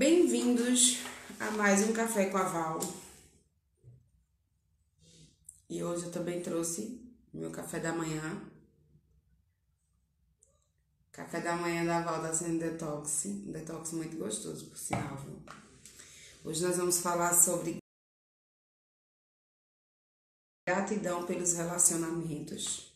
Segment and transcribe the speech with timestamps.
[0.00, 0.96] Bem-vindos
[1.38, 2.80] a mais um Café com a Val.
[5.68, 6.98] E hoje eu também trouxe
[7.34, 8.50] meu café da manhã.
[11.12, 13.26] Café da manhã da Val tá sendo detox.
[13.26, 15.18] Um detox muito gostoso, por sinal?
[16.44, 17.76] Hoje nós vamos falar sobre
[20.66, 22.90] gratidão pelos relacionamentos.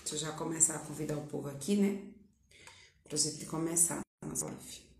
[0.00, 2.12] Deixa eu já começar a convidar o povo aqui, né?
[3.04, 4.91] Pra gente começar a nossa live.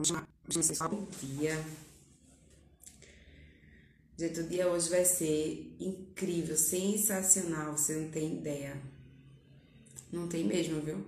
[0.00, 1.64] Bom dia.
[4.16, 8.80] Gente, o dia hoje vai ser incrível, sensacional, você não tem ideia.
[10.12, 11.04] Não tem mesmo, viu?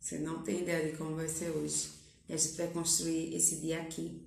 [0.00, 1.90] Você não tem ideia de como vai ser hoje.
[2.26, 4.26] E a gente vai construir esse dia aqui.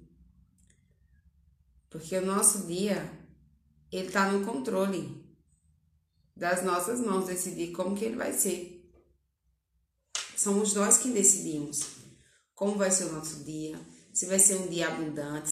[1.90, 3.12] Porque o nosso dia,
[3.92, 5.26] ele tá no controle
[6.36, 8.88] das nossas mãos decidir como que ele vai ser.
[10.36, 11.97] Somos nós que decidimos
[12.58, 13.80] como vai ser o nosso dia,
[14.11, 15.52] se vai ser um dia abundante,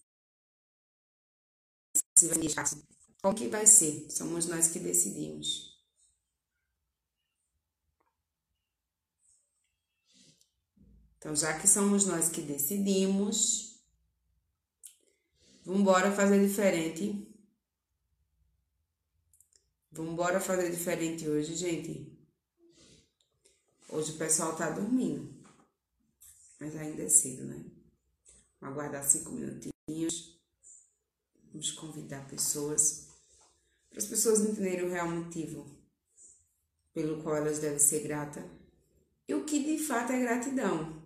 [2.17, 2.83] se vai ser
[3.21, 4.09] como que vai ser?
[4.09, 5.79] Somos nós que decidimos.
[11.17, 13.79] Então, já que somos nós que decidimos,
[15.63, 17.31] vamos embora fazer diferente.
[19.91, 22.15] Vamos embora fazer diferente hoje, gente.
[23.89, 25.34] Hoje o pessoal tá dormindo
[26.59, 27.65] mas ainda é cedo, né?
[28.59, 30.39] Vamos aguardar cinco minutinhos.
[31.51, 33.07] Vamos convidar pessoas,
[33.89, 35.65] para as pessoas entenderem o real motivo
[36.93, 38.43] pelo qual elas devem ser gratas
[39.27, 41.01] e o que de fato é gratidão.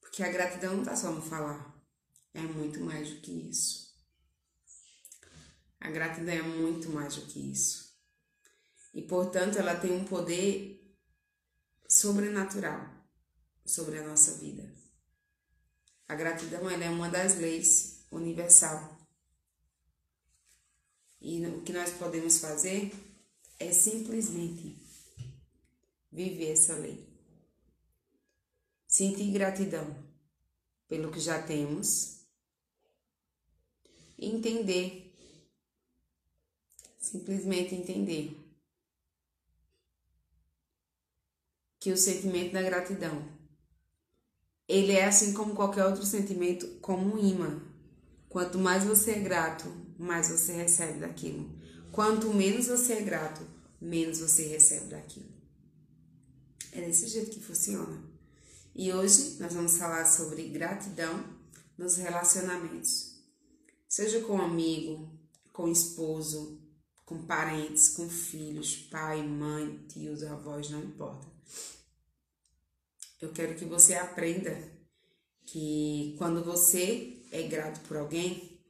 [0.00, 1.78] Porque a gratidão não está só no falar,
[2.32, 3.94] é muito mais do que isso.
[5.80, 7.94] A gratidão é muito mais do que isso.
[8.94, 10.96] E portanto, ela tem um poder
[11.86, 12.97] sobrenatural
[13.68, 14.72] sobre a nossa vida.
[16.08, 18.96] A gratidão é uma das leis universal.
[21.20, 22.92] E o que nós podemos fazer
[23.58, 24.74] é simplesmente
[26.10, 27.06] viver essa lei.
[28.86, 29.86] Sentir gratidão
[30.88, 32.22] pelo que já temos
[34.18, 35.14] entender,
[36.98, 38.34] simplesmente entender
[41.78, 43.37] que o sentimento da gratidão
[44.68, 47.62] ele é assim como qualquer outro sentimento, como um imã.
[48.28, 49.64] Quanto mais você é grato,
[49.98, 51.50] mais você recebe daquilo.
[51.90, 53.40] Quanto menos você é grato,
[53.80, 55.32] menos você recebe daquilo.
[56.72, 58.04] É desse jeito que funciona.
[58.74, 61.24] E hoje nós vamos falar sobre gratidão
[61.78, 63.16] nos relacionamentos.
[63.88, 65.10] Seja com amigo,
[65.50, 66.60] com esposo,
[67.06, 71.26] com parentes, com filhos, pai, mãe, tios, avós, não importa
[73.20, 74.56] eu quero que você aprenda
[75.44, 78.60] que quando você é grato por alguém,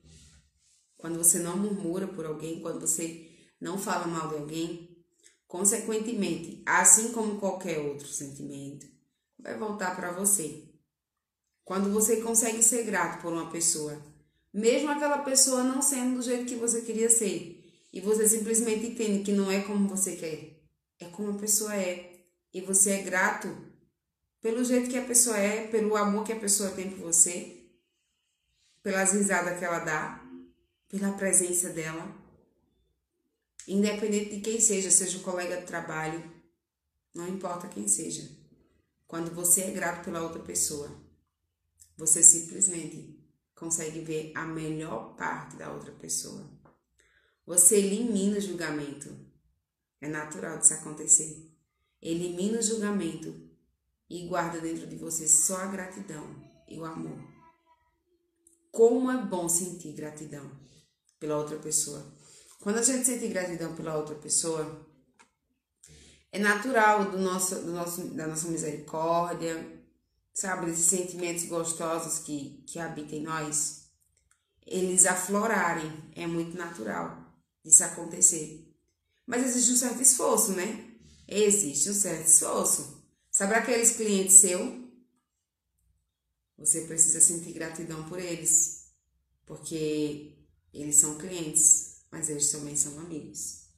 [0.97, 5.05] quando você não murmura por alguém, quando você não fala mal de alguém,
[5.47, 8.87] consequentemente, assim como qualquer outro sentimento,
[9.39, 10.65] vai voltar para você.
[11.65, 14.01] Quando você consegue ser grato por uma pessoa,
[14.53, 17.57] mesmo aquela pessoa não sendo do jeito que você queria ser,
[17.93, 20.63] e você simplesmente entende que não é como você quer,
[21.01, 23.68] é como a pessoa é, e você é grato
[24.41, 27.65] pelo jeito que a pessoa é, pelo amor que a pessoa tem por você,
[28.83, 30.25] pelas risadas que ela dá,
[30.89, 32.17] pela presença dela.
[33.67, 36.23] Independente de quem seja, seja o colega de trabalho,
[37.15, 38.31] não importa quem seja.
[39.07, 40.91] Quando você é grato pela outra pessoa,
[41.97, 43.19] você simplesmente
[43.55, 46.49] consegue ver a melhor parte da outra pessoa.
[47.45, 49.27] Você elimina o julgamento.
[50.01, 51.51] É natural disso acontecer.
[52.01, 53.48] Elimina o julgamento
[54.09, 56.25] e guarda dentro de você só a gratidão
[56.67, 57.19] e o amor.
[58.71, 60.51] Como é bom sentir gratidão
[61.19, 62.05] pela outra pessoa.
[62.61, 64.87] Quando a gente sente gratidão pela outra pessoa,
[66.31, 69.79] é natural do nosso, do nosso, da nossa misericórdia,
[70.35, 73.89] sabe, esses sentimentos gostosos que, que habitam em nós,
[74.67, 75.91] eles aflorarem.
[76.15, 77.29] É muito natural
[77.65, 78.65] isso acontecer.
[79.27, 80.85] Mas existe um certo esforço, né?
[81.27, 82.98] Existe um certo esforço.
[83.39, 84.91] Sabe aqueles clientes seu?
[86.59, 88.91] Você precisa sentir gratidão por eles,
[89.47, 90.37] porque
[90.75, 93.69] eles são clientes, mas eles também são amigos.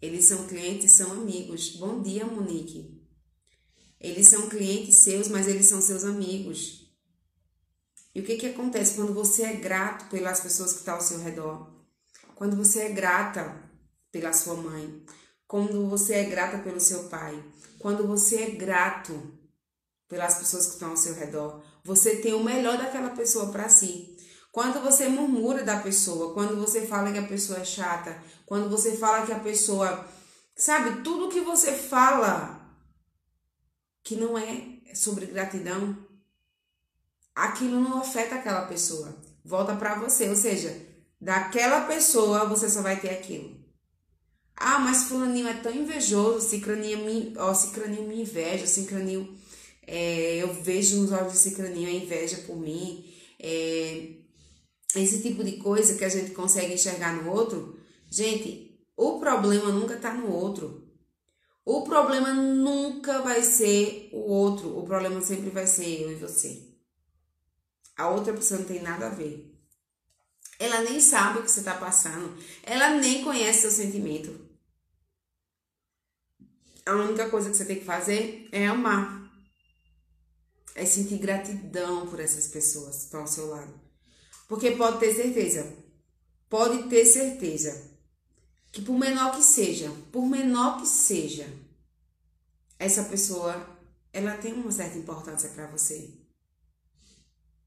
[0.00, 1.70] Eles são clientes, são amigos.
[1.78, 3.04] Bom dia, Monique.
[3.98, 6.94] Eles são clientes seus, mas eles são seus amigos.
[8.14, 11.18] E o que, que acontece quando você é grato pelas pessoas que estão ao seu
[11.18, 11.68] redor?
[12.36, 13.68] Quando você é grata
[14.12, 15.04] pela sua mãe,
[15.50, 17.42] quando você é grata pelo seu pai,
[17.80, 19.20] quando você é grato
[20.08, 24.16] pelas pessoas que estão ao seu redor, você tem o melhor daquela pessoa para si.
[24.52, 28.96] Quando você murmura da pessoa, quando você fala que a pessoa é chata, quando você
[28.96, 30.06] fala que a pessoa.
[30.54, 32.60] Sabe, tudo que você fala
[34.04, 35.98] que não é sobre gratidão,
[37.34, 39.16] aquilo não afeta aquela pessoa.
[39.44, 40.28] Volta para você.
[40.28, 40.80] Ou seja,
[41.20, 43.59] daquela pessoa você só vai ter aquilo.
[44.62, 49.34] Ah, mas fulaninho é tão invejoso, cicraninho me, ó, cicraninho me inveja, cicraninho,
[49.86, 53.10] é, eu vejo nos olhos de cicraninho a inveja por mim.
[53.38, 54.16] É,
[54.94, 57.80] esse tipo de coisa que a gente consegue enxergar no outro,
[58.10, 60.86] gente, o problema nunca está no outro.
[61.64, 66.68] O problema nunca vai ser o outro, o problema sempre vai ser eu e você.
[67.96, 69.58] A outra pessoa não tem nada a ver.
[70.58, 74.49] Ela nem sabe o que você está passando, ela nem conhece seu sentimento.
[76.86, 79.30] A única coisa que você tem que fazer é amar.
[80.74, 83.80] É sentir gratidão por essas pessoas que estão ao seu lado.
[84.48, 85.72] Porque pode ter certeza,
[86.48, 87.90] pode ter certeza
[88.72, 91.46] que por menor que seja, por menor que seja,
[92.78, 93.78] essa pessoa,
[94.12, 96.20] ela tem uma certa importância para você.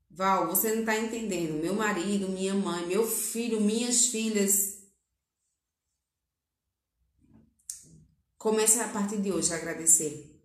[0.09, 1.61] Val, você não está entendendo.
[1.61, 4.72] Meu marido, minha mãe, meu filho, minhas filhas.
[8.43, 10.37] Comece a partir de hoje a agradecer.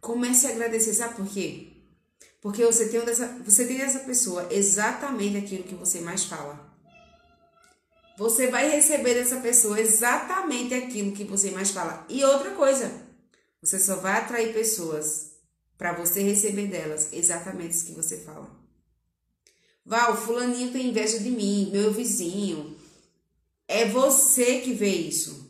[0.00, 1.74] Comece a agradecer, sabe por quê?
[2.40, 6.74] Porque você tem, dessa, você tem dessa pessoa exatamente aquilo que você mais fala.
[8.16, 12.06] Você vai receber dessa pessoa exatamente aquilo que você mais fala.
[12.08, 12.90] E outra coisa,
[13.60, 15.32] você só vai atrair pessoas
[15.76, 18.50] para você receber delas exatamente o que você fala.
[19.84, 22.74] Val, fulaninho tem inveja de mim, meu vizinho.
[23.68, 25.45] É você que vê isso.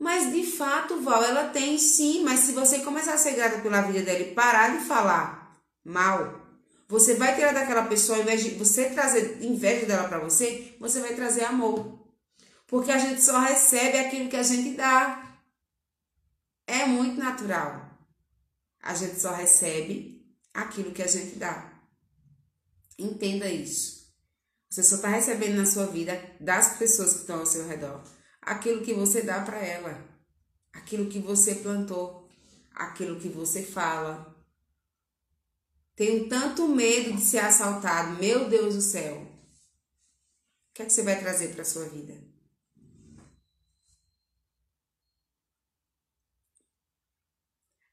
[0.00, 3.82] Mas de fato, Val, ela tem sim, mas se você começar a ser grata pela
[3.82, 6.40] vida dela e parar de falar mal.
[6.88, 11.00] Você vai tirar daquela pessoa, ao invés de você trazer inveja dela para você, você
[11.00, 12.00] vai trazer amor.
[12.66, 15.38] Porque a gente só recebe aquilo que a gente dá.
[16.66, 17.90] É muito natural.
[18.82, 21.74] A gente só recebe aquilo que a gente dá.
[22.98, 24.10] Entenda isso.
[24.70, 28.02] Você só está recebendo na sua vida das pessoas que estão ao seu redor
[28.50, 30.04] aquilo que você dá para ela,
[30.72, 32.28] aquilo que você plantou,
[32.72, 34.36] aquilo que você fala,
[35.94, 38.18] tenho tanto medo de ser assaltado.
[38.18, 39.18] Meu Deus do céu.
[39.18, 42.14] O que é que você vai trazer para sua vida?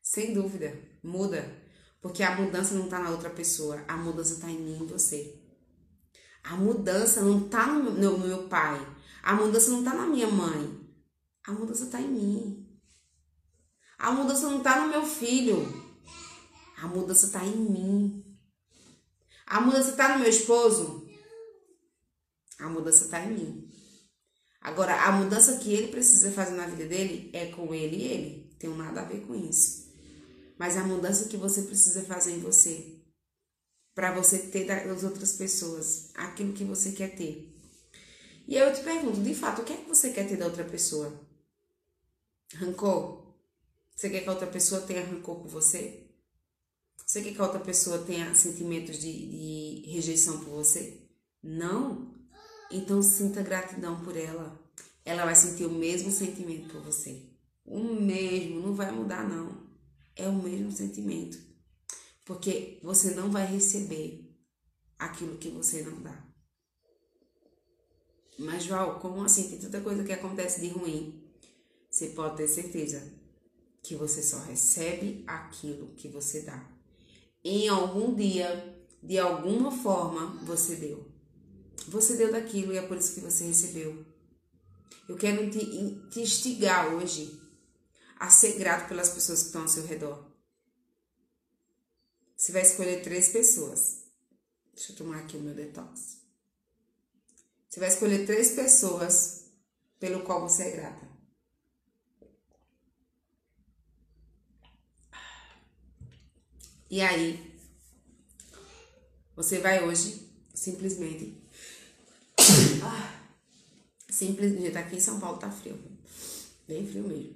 [0.01, 1.55] Sem dúvida, muda.
[2.01, 5.39] Porque a mudança não está na outra pessoa, a mudança está em mim e você.
[6.43, 8.79] A mudança não está no meu pai,
[9.27, 10.89] a mudança não está na minha mãe,
[11.43, 12.79] a mudança está em mim.
[13.97, 15.67] A mudança não está no meu filho,
[16.77, 18.23] a mudança está em mim.
[19.45, 21.05] A mudança está no meu esposo?
[22.57, 23.69] A mudança está em mim.
[24.61, 28.55] Agora, a mudança que ele precisa fazer na vida dele é com ele e ele.
[28.57, 29.93] Tem nada a ver com isso.
[30.57, 33.01] Mas a mudança que você precisa fazer em você,
[33.93, 37.56] para você ter das outras pessoas aquilo que você quer ter.
[38.47, 40.63] E eu te pergunto, de fato, o que é que você quer ter da outra
[40.63, 41.13] pessoa?
[42.55, 43.35] Rancor?
[43.93, 46.07] Você quer que a outra pessoa tenha rancor por você?
[47.05, 51.09] Você quer que a outra pessoa tenha sentimentos de, de rejeição por você?
[51.43, 52.13] Não.
[52.71, 54.57] Então sinta gratidão por ela.
[55.03, 57.29] Ela vai sentir o mesmo sentimento por você.
[57.65, 59.67] O mesmo, não vai mudar não.
[60.15, 61.37] É o mesmo sentimento.
[62.23, 64.33] Porque você não vai receber
[64.97, 66.26] aquilo que você não dá.
[68.37, 69.49] Mas, João, como assim?
[69.49, 71.23] Tem tanta coisa que acontece de ruim.
[71.89, 73.01] Você pode ter certeza
[73.81, 76.77] que você só recebe aquilo que você dá
[77.49, 81.09] em algum dia, de alguma forma, você deu.
[81.87, 84.05] Você deu daquilo e é por isso que você recebeu.
[85.07, 85.59] Eu quero te,
[86.09, 87.41] te instigar hoje
[88.19, 90.29] a ser grato pelas pessoas que estão ao seu redor.
[92.35, 94.03] Você vai escolher três pessoas.
[94.75, 96.16] Deixa eu tomar aqui o meu detox.
[97.69, 99.45] Você vai escolher três pessoas
[99.99, 101.07] pelo qual você é grata.
[106.89, 107.53] E aí,
[109.35, 111.43] você vai hoje simplesmente.
[112.83, 113.19] Ah,
[114.09, 115.77] simplesmente, tá aqui em São Paulo tá frio,
[116.67, 117.35] bem frio mesmo.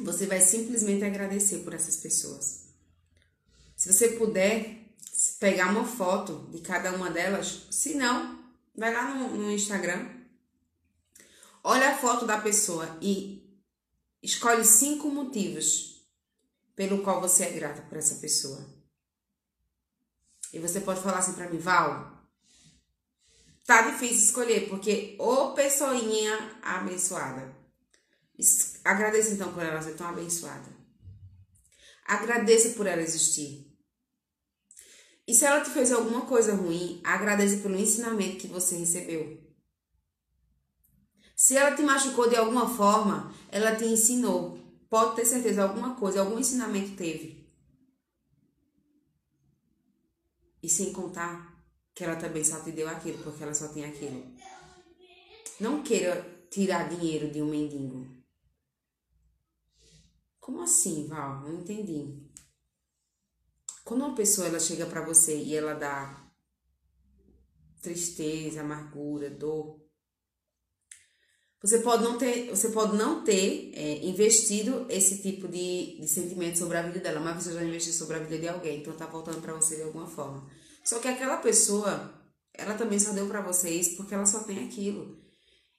[0.00, 2.68] Você vai simplesmente agradecer por essas pessoas.
[3.74, 4.94] Se você puder
[5.40, 8.37] pegar uma foto de cada uma delas, se não,
[8.78, 10.18] vai lá no, no Instagram,
[11.70, 13.46] Olha a foto da pessoa e
[14.22, 16.02] escolhe cinco motivos
[16.74, 18.64] pelo qual você é grata por essa pessoa.
[20.50, 22.26] E você pode falar assim para mim, Val,
[23.66, 27.54] tá difícil escolher, porque ô pessoinha abençoada.
[28.82, 30.74] Agradeça então por ela ser tão abençoada.
[32.06, 33.67] Agradeça por ela existir.
[35.28, 39.38] E se ela te fez alguma coisa ruim, agradeça pelo ensinamento que você recebeu.
[41.36, 44.58] Se ela te machucou de alguma forma, ela te ensinou.
[44.88, 47.46] Pode ter certeza, alguma coisa, algum ensinamento teve.
[50.62, 51.62] E sem contar
[51.94, 54.34] que ela também só te deu aquilo, porque ela só tem aquilo.
[55.60, 58.06] Não queira tirar dinheiro de um mendigo.
[60.40, 61.42] Como assim, Val?
[61.42, 62.27] Não entendi.
[63.88, 66.22] Quando uma pessoa ela chega para você e ela dá
[67.80, 69.82] tristeza, amargura, dor,
[71.58, 76.58] você pode não ter, você pode não ter é, investido esse tipo de, de sentimento
[76.58, 79.06] sobre a vida dela, mas você já investiu sobre a vida de alguém, então tá
[79.06, 80.46] voltando para você de alguma forma.
[80.84, 82.12] Só que aquela pessoa,
[82.52, 85.18] ela também só deu para você isso porque ela só tem aquilo.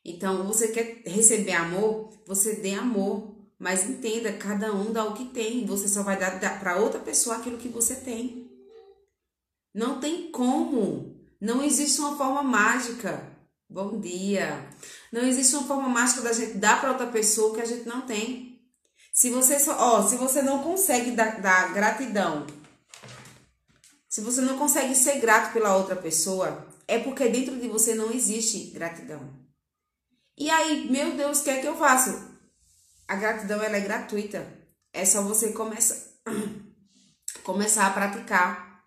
[0.03, 5.25] Então, você quer receber amor, você dê amor, mas entenda, cada um dá o que
[5.25, 8.49] tem, você só vai dar, para outra pessoa aquilo que você tem.
[9.75, 11.19] Não tem como.
[11.41, 13.21] Não existe uma forma mágica.
[13.69, 14.69] Bom dia.
[15.11, 17.85] Não existe uma forma mágica da gente dar para outra pessoa o que a gente
[17.85, 18.61] não tem.
[19.11, 22.47] Se você só, ó, se você não consegue dar, dar gratidão,
[24.07, 28.09] se você não consegue ser grato pela outra pessoa, é porque dentro de você não
[28.09, 29.21] existe gratidão.
[30.37, 32.28] E aí, meu Deus, o que é que eu faço?
[33.09, 34.47] A gratidão ela é gratuita.
[34.93, 35.97] É só você começar
[37.43, 38.85] começar a praticar.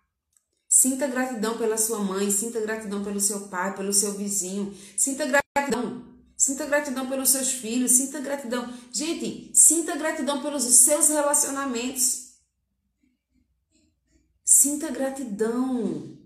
[0.68, 4.72] Sinta gratidão pela sua mãe, sinta gratidão pelo seu pai, pelo seu vizinho.
[4.96, 6.06] Sinta gratidão.
[6.36, 8.72] Sinta gratidão pelos seus filhos, sinta gratidão.
[8.92, 12.36] Gente, sinta gratidão pelos seus relacionamentos.
[14.44, 16.16] Sinta gratidão.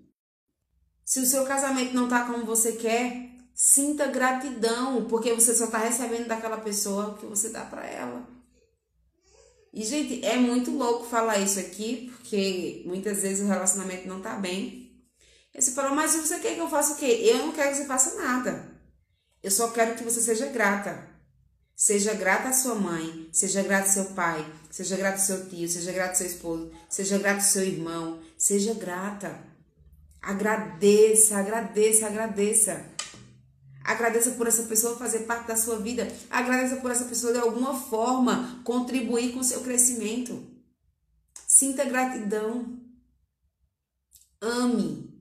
[1.03, 5.79] Se o seu casamento não está como você quer, sinta gratidão, porque você só está
[5.79, 8.29] recebendo daquela pessoa o que você dá para ela.
[9.73, 14.35] E, gente, é muito louco falar isso aqui, porque muitas vezes o relacionamento não tá
[14.35, 15.03] bem.
[15.55, 17.21] E você fala, mas você quer que eu faça o quê?
[17.23, 18.77] Eu não quero que você faça nada.
[19.43, 21.09] Eu só quero que você seja grata.
[21.75, 25.69] Seja grata à sua mãe, seja grata ao seu pai, seja grata ao seu tio,
[25.69, 28.21] seja grata ao seu esposo, seja grata ao seu irmão.
[28.37, 29.39] Seja grata.
[30.21, 32.96] Agradeça, agradeça, agradeça.
[33.87, 36.09] Agradeça por essa pessoa fazer parte da sua vida.
[36.29, 40.45] Agradeça por essa pessoa de alguma forma contribuir com o seu crescimento.
[41.47, 42.81] Sinta gratidão.
[44.41, 45.17] Ame.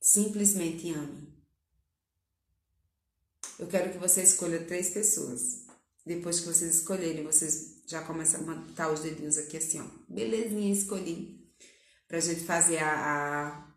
[0.00, 1.26] Simplesmente ame.
[3.58, 5.66] Eu quero que você escolha três pessoas.
[6.04, 9.86] Depois que vocês escolherem, vocês já começam a matar os dedinhos aqui assim, ó.
[10.08, 11.50] Belezinha, escolhi.
[12.06, 13.75] Pra gente fazer a, a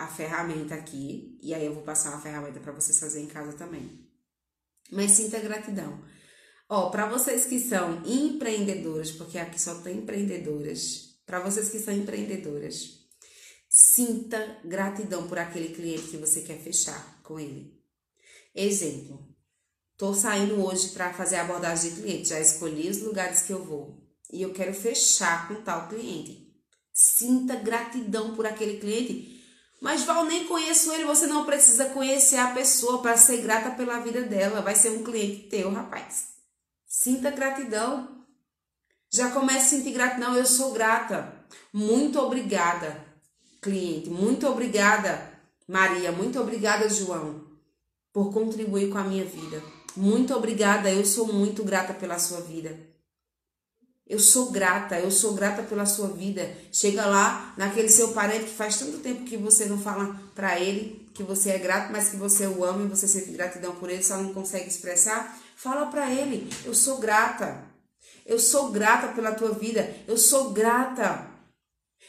[0.00, 3.52] a ferramenta aqui e aí eu vou passar uma ferramenta para vocês fazerem em casa
[3.52, 4.08] também.
[4.90, 6.02] Mas sinta gratidão.
[6.70, 11.92] Ó, para vocês que são empreendedoras, porque aqui só tem empreendedoras, para vocês que são
[11.92, 13.00] empreendedoras,
[13.68, 17.78] sinta gratidão por aquele cliente que você quer fechar com ele.
[18.54, 19.28] Exemplo,
[19.98, 23.62] tô saindo hoje para fazer a abordagem de cliente, já escolhi os lugares que eu
[23.62, 24.02] vou
[24.32, 26.50] e eu quero fechar com tal cliente.
[26.90, 29.39] Sinta gratidão por aquele cliente
[29.80, 33.98] mas Val, nem conheço ele, você não precisa conhecer a pessoa para ser grata pela
[34.00, 34.60] vida dela.
[34.60, 36.28] Vai ser um cliente teu, rapaz.
[36.86, 38.20] Sinta gratidão.
[39.10, 40.34] Já comece a sentir gratidão.
[40.36, 41.32] Eu sou grata.
[41.72, 43.02] Muito obrigada,
[43.62, 44.10] cliente.
[44.10, 45.32] Muito obrigada,
[45.66, 46.12] Maria.
[46.12, 47.42] Muito obrigada, João,
[48.12, 49.62] por contribuir com a minha vida.
[49.96, 50.92] Muito obrigada.
[50.92, 52.89] Eu sou muito grata pela sua vida.
[54.10, 56.50] Eu sou grata, eu sou grata pela sua vida.
[56.72, 61.08] Chega lá naquele seu parente que faz tanto tempo que você não fala para ele
[61.14, 64.02] que você é grato, mas que você o ama e você sente gratidão por ele,
[64.02, 65.38] só não consegue expressar.
[65.54, 67.62] Fala para ele: Eu sou grata.
[68.26, 69.88] Eu sou grata pela tua vida.
[70.08, 71.30] Eu sou grata.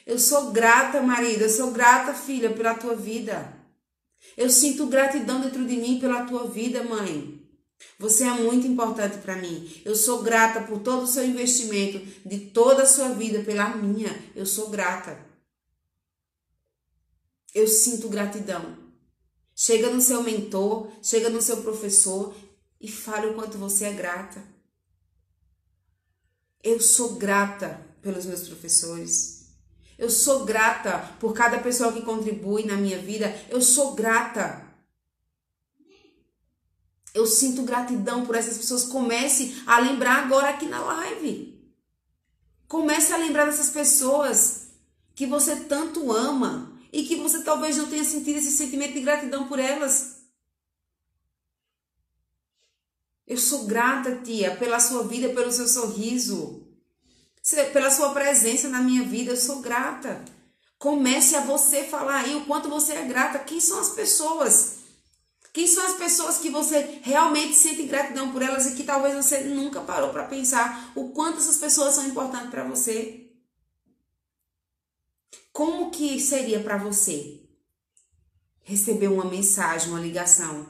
[0.03, 1.43] Eu sou grata, marido.
[1.43, 3.53] Eu sou grata, filha, pela tua vida.
[4.36, 7.40] Eu sinto gratidão dentro de mim pela tua vida, mãe.
[8.00, 9.81] Você é muito importante para mim.
[9.85, 14.11] Eu sou grata por todo o seu investimento, de toda a sua vida, pela minha.
[14.35, 15.19] Eu sou grata.
[17.53, 18.77] Eu sinto gratidão.
[19.55, 22.35] Chega no seu mentor, chega no seu professor
[22.79, 24.43] e fale o quanto você é grata.
[26.63, 29.41] Eu sou grata pelos meus professores.
[29.97, 33.31] Eu sou grata por cada pessoa que contribui na minha vida.
[33.50, 34.70] Eu sou grata
[37.13, 38.84] Eu sinto gratidão por essas pessoas.
[38.84, 41.60] Comece a lembrar agora aqui na live.
[42.68, 44.68] Comece a lembrar dessas pessoas
[45.13, 49.48] que você tanto ama e que você talvez não tenha sentido esse sentimento de gratidão
[49.48, 50.22] por elas.
[53.27, 56.65] Eu sou grata, tia, pela sua vida, pelo seu sorriso,
[57.72, 59.32] pela sua presença na minha vida.
[59.32, 60.24] Eu sou grata.
[60.77, 63.39] Comece a você falar aí o quanto você é grata.
[63.39, 64.80] Quem são as pessoas?
[65.53, 69.41] Quem são as pessoas que você realmente sente gratidão por elas e que talvez você
[69.43, 73.29] nunca parou para pensar o quanto essas pessoas são importantes para você?
[75.51, 77.41] Como que seria para você
[78.63, 80.65] receber uma mensagem, uma ligação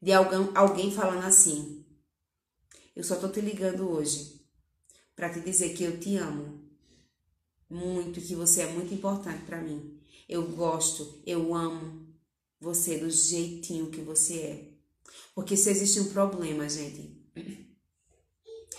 [0.00, 1.84] de alguém, alguém falando assim:
[2.94, 4.40] Eu só tô te ligando hoje
[5.16, 6.60] para te dizer que eu te amo
[7.68, 10.00] muito, que você é muito importante para mim.
[10.28, 11.99] Eu gosto, eu amo
[12.60, 14.68] você do jeitinho que você é.
[15.34, 17.16] Porque se existe um problema, gente,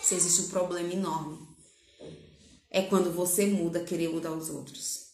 [0.02, 1.38] se existe um problema enorme,
[2.70, 5.12] é quando você muda querer mudar os outros.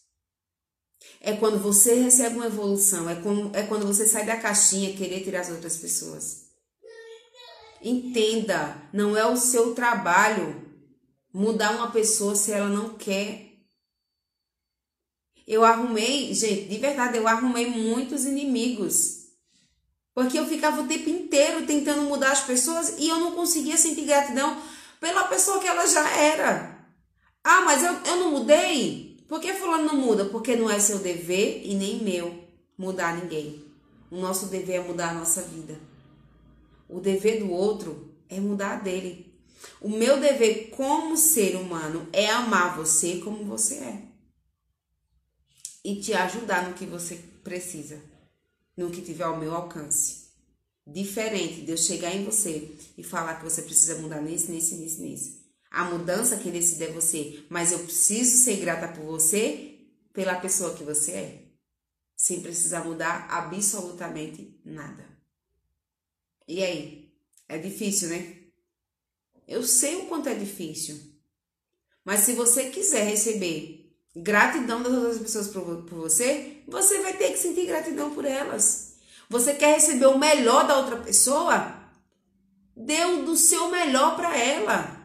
[1.19, 5.23] É quando você recebe uma evolução, é, como, é quando você sai da caixinha querer
[5.23, 6.49] tirar as outras pessoas.
[7.81, 10.69] Entenda, não é o seu trabalho
[11.33, 13.48] mudar uma pessoa se ela não quer
[15.49, 19.29] eu arrumei, gente, de verdade, eu arrumei muitos inimigos.
[20.13, 24.05] Porque eu ficava o tempo inteiro tentando mudar as pessoas e eu não conseguia sentir
[24.05, 24.61] gratidão
[24.99, 26.77] pela pessoa que ela já era.
[27.43, 29.25] Ah, mas eu, eu não mudei?
[29.27, 30.25] Por que fulano não muda?
[30.25, 32.43] Porque não é seu dever e nem meu
[32.77, 33.65] mudar ninguém.
[34.11, 35.79] O nosso dever é mudar a nossa vida.
[36.87, 39.33] O dever do outro é mudar a dele.
[39.81, 44.08] O meu dever como ser humano é amar você como você é
[45.83, 48.01] e te ajudar no que você precisa,
[48.75, 50.29] no que tiver ao meu alcance.
[50.85, 55.01] Diferente de eu chegar em você e falar que você precisa mudar nisso, nisso, nisso,
[55.01, 55.39] nisso.
[55.69, 59.77] A mudança que decide é você, mas eu preciso ser grata por você,
[60.11, 61.43] pela pessoa que você é,
[62.15, 65.07] sem precisar mudar absolutamente nada.
[66.47, 67.13] E aí?
[67.47, 68.37] É difícil, né?
[69.47, 70.99] Eu sei o quanto é difícil.
[72.03, 73.78] Mas se você quiser receber
[74.15, 78.95] gratidão das outras pessoas por, por você, você vai ter que sentir gratidão por elas.
[79.29, 81.77] Você quer receber o melhor da outra pessoa?
[82.75, 84.99] O do seu melhor para ela.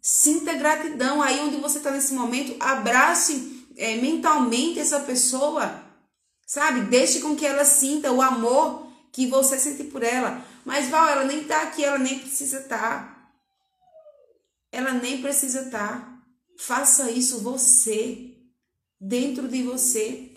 [0.00, 2.56] Sinta gratidão aí onde você está nesse momento.
[2.60, 5.82] Abrace é, mentalmente essa pessoa.
[6.46, 6.82] Sabe?
[6.82, 10.42] Deixe com que ela sinta o amor que você sente por ela.
[10.64, 12.78] Mas, Val, ela nem tá aqui, ela nem precisa estar.
[12.78, 13.30] Tá.
[14.70, 16.00] Ela nem precisa estar.
[16.00, 16.18] Tá.
[16.58, 18.27] Faça isso você
[19.00, 20.34] dentro de você.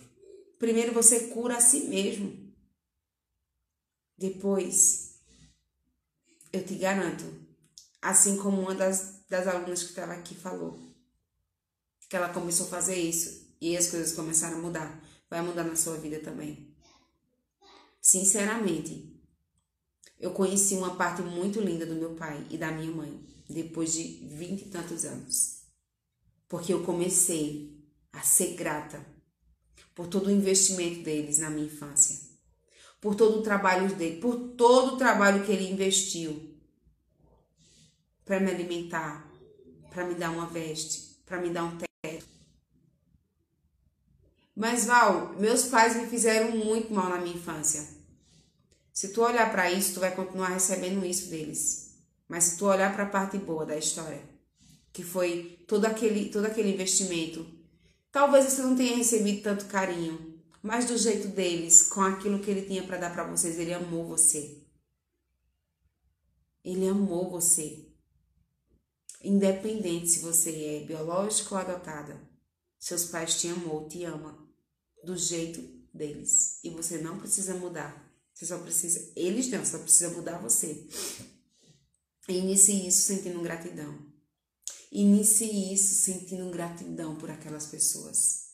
[0.58, 2.54] Primeiro você cura a si mesmo.
[4.18, 5.20] Depois,
[6.54, 7.26] eu te garanto,
[8.02, 10.80] assim como uma das, das alunas que estava aqui falou,
[12.08, 15.04] que ela começou a fazer isso e as coisas começaram a mudar.
[15.30, 16.76] Vai mudar na sua vida também.
[18.02, 19.20] Sinceramente,
[20.20, 24.04] eu conheci uma parte muito linda do meu pai e da minha mãe depois de
[24.28, 25.64] vinte e tantos anos.
[26.48, 27.81] Porque eu comecei
[28.14, 29.06] a ser grata
[29.96, 32.20] por todo o investimento deles na minha infância,
[33.00, 36.56] por todo o trabalho dele, por todo o trabalho que ele investiu
[38.26, 39.30] para me alimentar,
[39.90, 42.26] para me dar uma veste, para me dar um teto.
[44.56, 47.88] Mas Val, meus pais me fizeram muito mal na minha infância.
[48.94, 51.96] Se tu olhar para isso, tu vai continuar recebendo isso deles.
[52.28, 54.22] Mas se tu olhar para a parte boa da história,
[54.94, 57.46] que foi todo aquele todo aquele investimento
[58.12, 62.68] Talvez você não tenha recebido tanto carinho, mas do jeito deles, com aquilo que ele
[62.68, 64.62] tinha para dar para vocês, ele amou você.
[66.64, 67.88] Ele amou você.
[69.24, 72.20] Independente se você é biológico ou adotada,
[72.78, 74.38] seus pais te amou, te ama
[75.04, 75.62] do jeito
[75.94, 76.60] deles.
[76.64, 78.12] E você não precisa mudar.
[78.34, 80.88] Você só precisa, eles não, só precisa mudar você.
[82.28, 84.11] E inicie isso sentindo gratidão.
[84.92, 88.52] Inicie isso sentindo gratidão por aquelas pessoas.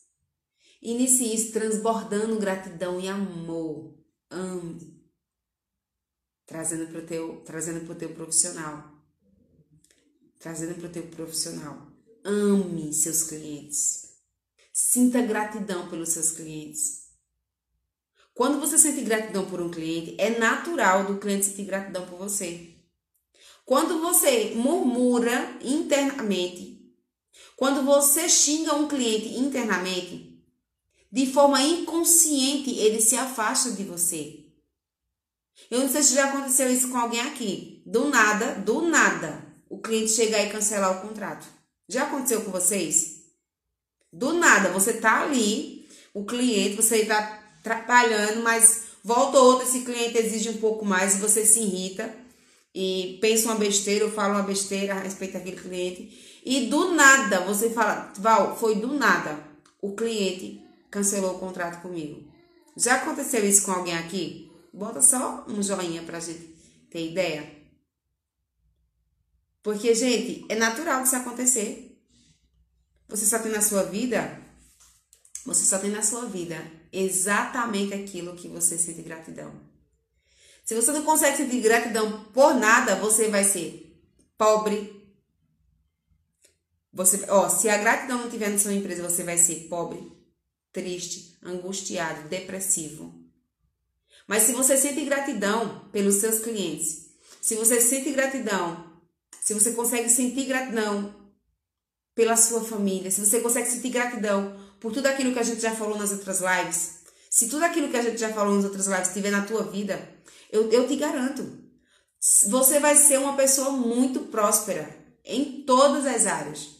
[0.80, 3.98] Inicie isso transbordando gratidão e amor.
[4.30, 5.02] Ame.
[6.46, 8.88] Trazendo para o teu, trazendo para o teu profissional.
[10.38, 11.88] Trazendo para o teu profissional.
[12.24, 14.08] Ame seus clientes.
[14.72, 17.08] Sinta gratidão pelos seus clientes.
[18.32, 22.77] Quando você sente gratidão por um cliente, é natural do cliente sentir gratidão por você.
[23.68, 26.90] Quando você murmura internamente,
[27.54, 30.42] quando você xinga um cliente internamente,
[31.12, 34.46] de forma inconsciente ele se afasta de você.
[35.70, 37.82] Eu não sei se já aconteceu isso com alguém aqui.
[37.84, 41.46] Do nada, do nada, o cliente chegar e cancelar o contrato.
[41.86, 43.18] Já aconteceu com vocês?
[44.10, 50.16] Do nada, você tá ali, o cliente, você tá trabalhando, mas volta outra, esse cliente
[50.16, 52.27] exige um pouco mais e você se irrita
[52.74, 56.40] e pensa uma besteira ou fala uma besteira a respeito daquele cliente.
[56.44, 59.38] E do nada, você fala, Val, foi do nada,
[59.80, 62.26] o cliente cancelou o contrato comigo.
[62.76, 64.50] Já aconteceu isso com alguém aqui?
[64.72, 66.56] Bota só um joinha pra gente
[66.90, 67.58] ter ideia.
[69.62, 72.00] Porque, gente, é natural isso acontecer.
[73.08, 74.40] Você só tem na sua vida,
[75.44, 76.56] você só tem na sua vida
[76.92, 79.67] exatamente aquilo que você sente gratidão.
[80.68, 83.98] Se você não consegue sentir gratidão por nada, você vai ser
[84.36, 85.02] pobre.
[86.92, 89.98] Você, ó, se a gratidão não tiver na sua empresa, você vai ser pobre,
[90.70, 93.14] triste, angustiado, depressivo.
[94.26, 98.92] Mas se você sente gratidão pelos seus clientes, se você sente gratidão,
[99.40, 101.14] se você consegue sentir gratidão
[102.14, 105.74] pela sua família, se você consegue sentir gratidão por tudo aquilo que a gente já
[105.74, 106.98] falou nas outras lives,
[107.30, 110.17] se tudo aquilo que a gente já falou nas outras lives estiver na tua vida,
[110.50, 111.58] eu, eu te garanto,
[112.48, 116.76] você vai ser uma pessoa muito próspera em todas as áreas.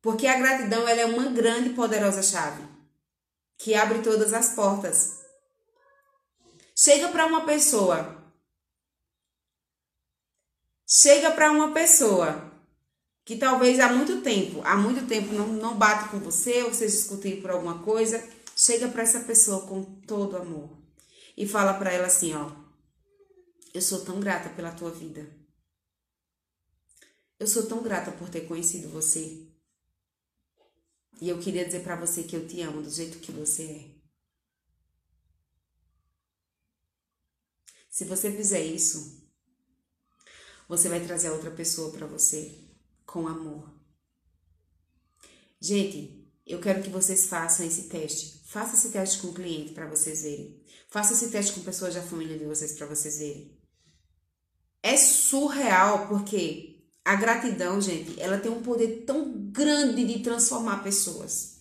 [0.00, 2.62] Porque a gratidão ela é uma grande e poderosa chave
[3.58, 5.18] que abre todas as portas.
[6.74, 8.16] Chega para uma pessoa.
[10.86, 12.48] Chega para uma pessoa
[13.24, 16.92] que talvez há muito tempo, há muito tempo não, não bate com você, ou vocês
[16.92, 20.70] discutirem por alguma coisa, chega para essa pessoa com todo amor
[21.36, 22.50] e fala para ela assim, ó:
[23.74, 25.28] Eu sou tão grata pela tua vida.
[27.38, 29.46] Eu sou tão grata por ter conhecido você.
[31.20, 33.98] E eu queria dizer para você que eu te amo do jeito que você é.
[37.90, 39.28] Se você fizer isso,
[40.68, 42.64] você vai trazer a outra pessoa para você
[43.04, 43.74] com amor.
[45.60, 48.40] Gente, eu quero que vocês façam esse teste.
[48.46, 50.64] Faça esse teste com o cliente para vocês verem.
[50.88, 53.57] Faça esse teste com pessoas da família de vocês para vocês verem.
[54.82, 56.68] É surreal porque
[57.04, 61.58] a gratidão, gente, ela tem um poder tão grande de transformar pessoas.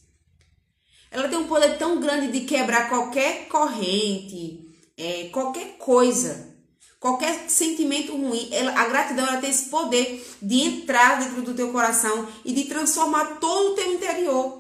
[1.10, 6.54] Ela tem um poder tão grande de quebrar qualquer corrente, é, qualquer coisa,
[7.00, 8.50] qualquer sentimento ruim.
[8.52, 12.66] Ela, a gratidão ela tem esse poder de entrar dentro do teu coração e de
[12.66, 14.57] transformar todo o teu interior.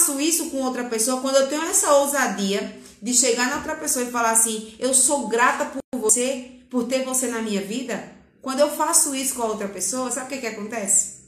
[0.00, 3.76] Eu faço isso com outra pessoa, quando eu tenho essa ousadia de chegar na outra
[3.76, 8.10] pessoa e falar assim: Eu sou grata por você, por ter você na minha vida,
[8.40, 11.20] quando eu faço isso com a outra pessoa, sabe o que, que acontece?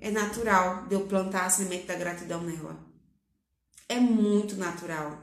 [0.00, 2.76] É natural de eu plantar a semente da gratidão nela.
[3.88, 5.16] É muito natural.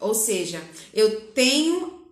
[0.00, 0.62] Ou seja,
[0.94, 2.08] eu tenho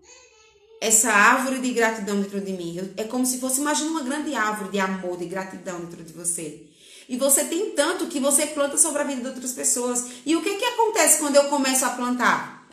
[0.78, 2.92] essa árvore de gratidão dentro de mim.
[2.98, 6.68] é como se fosse, imagina uma grande árvore de amor, de gratidão dentro de você.
[7.08, 10.04] E você tem tanto que você planta sobre a vida de outras pessoas.
[10.24, 12.68] E o que, que acontece quando eu começo a plantar?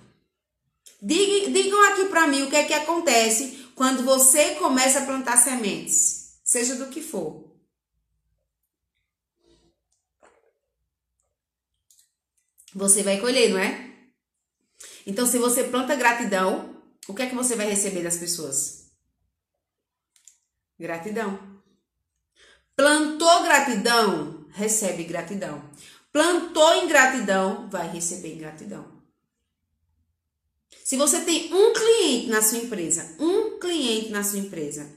[1.02, 6.40] Digam aqui para mim o que é que acontece quando você começa a plantar sementes,
[6.44, 7.50] seja do que for.
[12.76, 13.90] Você vai colher, não é?
[15.06, 18.92] Então, se você planta gratidão, o que é que você vai receber das pessoas?
[20.78, 21.49] Gratidão.
[22.80, 25.62] Plantou gratidão, recebe gratidão.
[26.14, 28.86] Plantou ingratidão, vai receber ingratidão.
[30.86, 34.90] Se você tem um cliente na sua empresa, um cliente na sua empresa,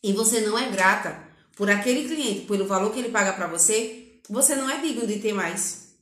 [0.00, 1.20] e você não é grata
[1.56, 5.18] por aquele cliente, pelo valor que ele paga para você, você não é digno de
[5.18, 5.96] ter mais.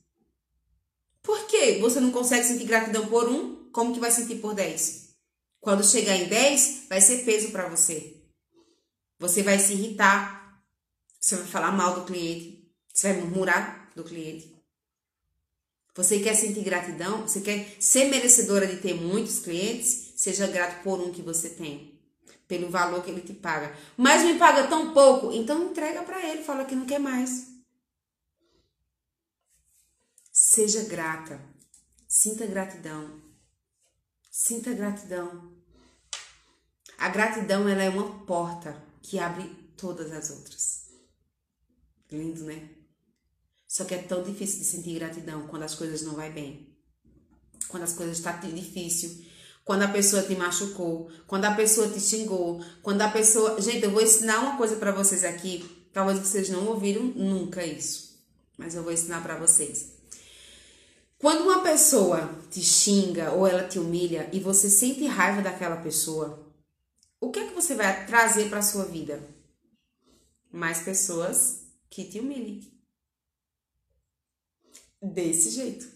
[1.23, 1.79] Por quê?
[1.81, 5.09] Você não consegue sentir gratidão por um, como que vai sentir por 10?
[5.59, 8.15] Quando chegar em 10, vai ser peso para você.
[9.17, 10.38] Você vai se irritar,
[11.19, 14.55] você vai falar mal do cliente, você vai murmurar do cliente.
[15.95, 17.27] Você quer sentir gratidão?
[17.27, 20.13] Você quer ser merecedora de ter muitos clientes?
[20.15, 21.99] Seja grato por um que você tem,
[22.47, 23.75] pelo valor que ele te paga.
[23.97, 27.47] Mas me paga tão pouco, então entrega para ele, fala que não quer mais.
[30.31, 31.41] Seja grata.
[32.07, 33.21] Sinta gratidão.
[34.31, 35.51] Sinta gratidão.
[36.97, 39.43] A gratidão ela é uma porta que abre
[39.75, 40.78] todas as outras.
[42.11, 42.69] Lindo, né?
[43.67, 46.75] Só que é tão difícil de sentir gratidão quando as coisas não vai bem.
[47.67, 49.23] Quando as coisas estão tá difícil,
[49.63, 53.91] quando a pessoa te machucou, quando a pessoa te xingou, quando a pessoa, gente, eu
[53.91, 58.19] vou ensinar uma coisa para vocês aqui, talvez vocês não ouviram nunca isso,
[58.57, 59.91] mas eu vou ensinar para vocês.
[61.19, 66.51] Quando uma pessoa te xinga ou ela te humilha e você sente raiva daquela pessoa,
[67.21, 69.21] o que é que você vai trazer para sua vida?
[70.51, 72.71] Mais pessoas que te humilhem.
[75.01, 75.87] Desse jeito.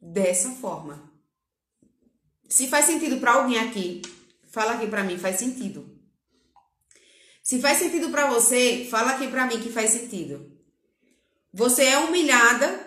[0.00, 1.12] Dessa forma.
[2.48, 4.02] Se faz sentido para alguém aqui,
[4.46, 5.98] fala aqui para mim, faz sentido.
[7.42, 10.58] Se faz sentido para você, fala aqui para mim que faz sentido.
[11.52, 12.86] Você é humilhada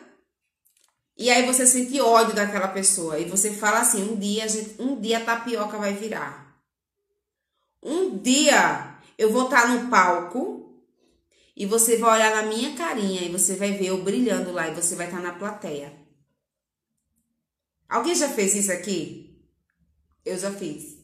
[1.18, 4.46] e aí você sente ódio daquela pessoa e você fala assim: um dia,
[4.80, 6.60] um dia a tapioca vai virar.
[7.82, 10.61] Um dia eu vou estar no palco
[11.56, 14.76] e você vai olhar na minha carinha e você vai ver eu brilhando lá e
[14.76, 15.94] você vai estar na plateia.
[17.90, 19.44] Alguém já fez isso aqui?
[20.26, 20.98] Eu já fiz.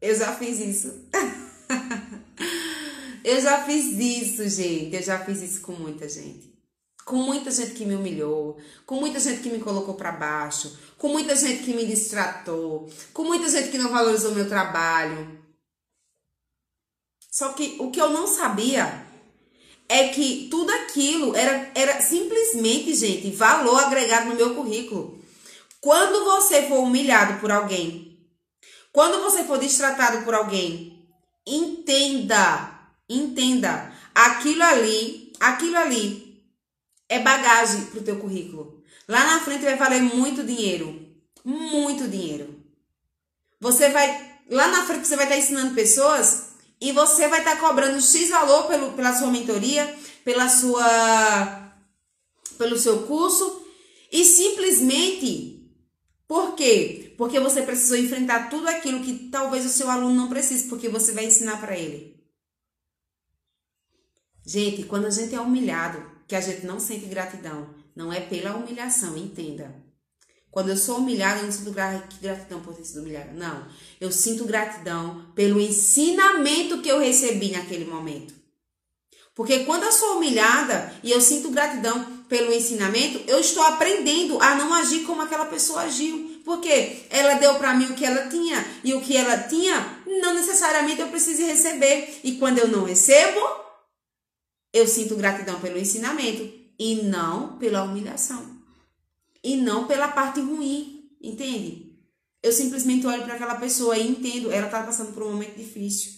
[0.00, 1.08] Eu já fiz isso.
[3.24, 4.96] eu já fiz isso, gente.
[4.96, 6.50] Eu já fiz isso com muita gente
[7.10, 8.56] com muita gente que me humilhou,
[8.86, 13.24] com muita gente que me colocou para baixo, com muita gente que me distratou, com
[13.24, 15.36] muita gente que não valorizou meu trabalho.
[17.28, 19.04] Só que o que eu não sabia
[19.90, 25.20] é que tudo aquilo era, era simplesmente, gente, valor agregado no meu currículo.
[25.80, 28.16] Quando você for humilhado por alguém,
[28.92, 31.04] quando você for distratado por alguém,
[31.44, 32.72] entenda,
[33.08, 36.40] entenda, aquilo ali, aquilo ali
[37.08, 38.84] é bagagem para o teu currículo.
[39.08, 41.04] Lá na frente vai valer muito dinheiro.
[41.44, 42.62] Muito dinheiro.
[43.58, 44.38] Você vai.
[44.48, 46.49] Lá na frente você vai estar ensinando pessoas
[46.80, 51.72] e você vai estar cobrando X valor pelo, pela sua mentoria, pela sua.
[52.56, 53.66] pelo seu curso.
[54.10, 55.58] E simplesmente.
[56.26, 57.12] Por quê?
[57.18, 61.12] Porque você precisou enfrentar tudo aquilo que talvez o seu aluno não precise, porque você
[61.12, 62.16] vai ensinar para ele.
[64.46, 67.74] Gente, quando a gente é humilhado, que a gente não sente gratidão.
[67.94, 69.74] Não é pela humilhação, entenda.
[70.50, 73.32] Quando eu sou humilhada, eu não sinto gratidão por ter sido humilhada.
[73.32, 73.66] Não.
[74.00, 78.34] Eu sinto gratidão pelo ensinamento que eu recebi naquele momento.
[79.34, 84.54] Porque quando eu sou humilhada e eu sinto gratidão pelo ensinamento, eu estou aprendendo a
[84.56, 86.40] não agir como aquela pessoa agiu.
[86.44, 90.34] Porque ela deu para mim o que ela tinha e o que ela tinha, não
[90.34, 92.20] necessariamente eu preciso receber.
[92.24, 93.40] E quando eu não recebo,
[94.72, 98.49] eu sinto gratidão pelo ensinamento e não pela humilhação.
[99.42, 101.98] E não pela parte ruim, entende?
[102.42, 106.12] Eu simplesmente olho para aquela pessoa e entendo, ela está passando por um momento difícil.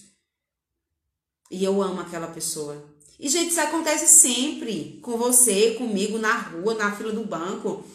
[1.51, 2.93] E eu amo aquela pessoa.
[3.19, 7.85] E, gente, isso acontece sempre com você, comigo, na rua, na fila do banco.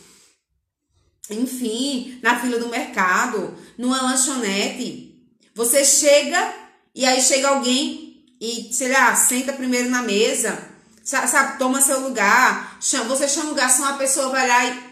[1.30, 5.08] Enfim, na fila do mercado, numa lanchonete.
[5.54, 6.54] Você chega
[6.94, 8.08] e aí chega alguém
[8.40, 10.56] e, sei lá, senta primeiro na mesa,
[11.02, 14.87] sabe, toma seu lugar, chama, você chama o garçom, a pessoa vai lá e.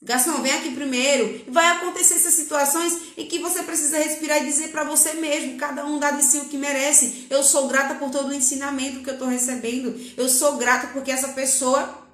[0.00, 1.44] Garçom, vem aqui primeiro.
[1.48, 5.84] Vai acontecer essas situações em que você precisa respirar e dizer para você mesmo, cada
[5.84, 7.26] um dá de si o que merece.
[7.28, 9.98] Eu sou grata por todo o ensinamento que eu estou recebendo.
[10.16, 12.06] Eu sou grata porque essa pessoa,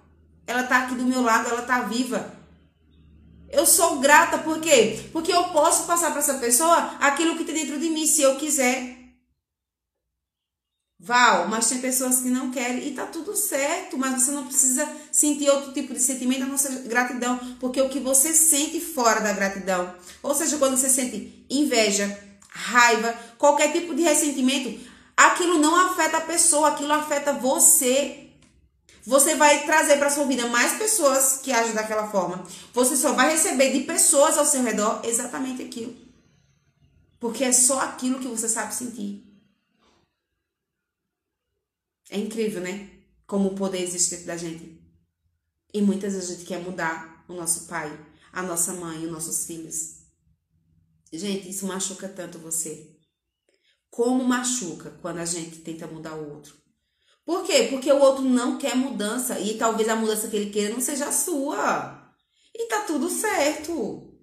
[0.47, 2.33] ela tá aqui do meu lado, ela tá viva.
[3.51, 4.99] Eu sou grata por quê?
[5.13, 8.37] Porque eu posso passar para essa pessoa aquilo que tem dentro de mim, se eu
[8.37, 9.05] quiser.
[10.99, 14.91] Val, mas tem pessoas que não querem e tá tudo certo, mas você não precisa
[15.15, 19.21] sentir outro tipo de sentimento a não ser gratidão, porque o que você sente fora
[19.21, 24.77] da gratidão, ou seja, quando você sente inveja, raiva, qualquer tipo de ressentimento,
[25.17, 28.29] aquilo não afeta a pessoa, aquilo afeta você.
[29.07, 32.45] Você vai trazer para sua vida mais pessoas que agem daquela forma.
[32.73, 35.95] Você só vai receber de pessoas ao seu redor exatamente aquilo.
[37.21, 39.23] Porque é só aquilo que você sabe sentir.
[42.11, 42.89] É incrível, né?
[43.27, 44.74] Como o poder existe dentro da gente.
[45.75, 47.93] E muitas vezes a gente quer mudar o nosso pai,
[48.33, 50.05] a nossa mãe, os nossos filhos.
[51.13, 52.97] Gente, isso machuca tanto você.
[53.91, 56.55] Como machuca quando a gente tenta mudar o outro.
[57.25, 57.69] Por quê?
[57.71, 61.07] Porque o outro não quer mudança e talvez a mudança que ele queira não seja
[61.07, 62.15] a sua.
[62.55, 64.15] E tá tudo certo.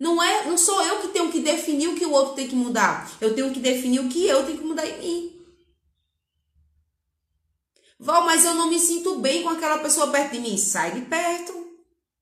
[0.00, 2.56] Não é, não sou eu que tenho que definir o que o outro tem que
[2.56, 3.08] mudar.
[3.20, 5.37] Eu tenho que definir o que eu tenho que mudar em mim.
[7.98, 10.56] Val, mas eu não me sinto bem com aquela pessoa perto de mim.
[10.56, 11.52] Sai de perto.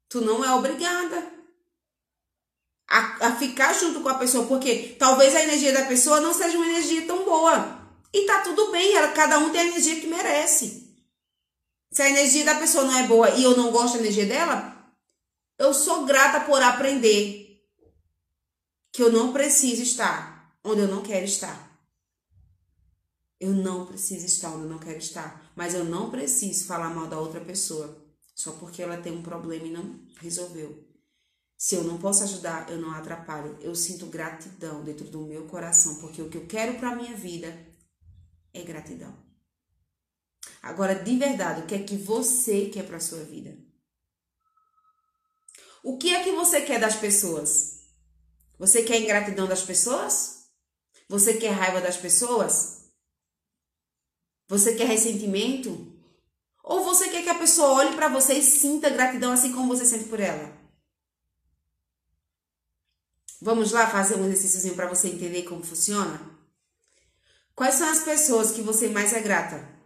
[0.09, 1.37] Tu não é obrigada
[2.89, 6.57] a, a ficar junto com a pessoa, porque talvez a energia da pessoa não seja
[6.57, 7.85] uma energia tão boa.
[8.13, 10.87] E tá tudo bem, ela, cada um tem a energia que merece.
[11.91, 14.77] Se a energia da pessoa não é boa e eu não gosto da energia dela,
[15.59, 17.63] eu sou grata por aprender
[18.93, 21.67] que eu não preciso estar onde eu não quero estar.
[23.39, 27.09] Eu não preciso estar onde eu não quero estar, mas eu não preciso falar mal
[27.09, 30.87] da outra pessoa só porque ela tem um problema e não resolveu.
[31.57, 33.57] Se eu não posso ajudar, eu não atrapalho.
[33.63, 37.67] Eu sinto gratidão dentro do meu coração, porque o que eu quero para minha vida
[38.53, 39.17] é gratidão.
[40.63, 43.57] Agora, de verdade, o que é que você quer para sua vida?
[45.83, 47.79] O que é que você quer das pessoas?
[48.59, 50.49] Você quer ingratidão das pessoas?
[51.09, 52.76] Você quer raiva das pessoas?
[54.49, 55.93] Você quer ressentimento?
[56.63, 59.85] Ou você quer que a pessoa olhe para você e sinta gratidão assim como você
[59.85, 60.57] sente por ela?
[63.41, 66.21] Vamos lá fazer um exercíciozinho para você entender como funciona?
[67.55, 69.77] Quais são as pessoas que você mais é grata?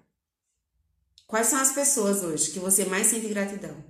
[1.27, 3.85] Quais são as pessoas hoje que você mais sente gratidão?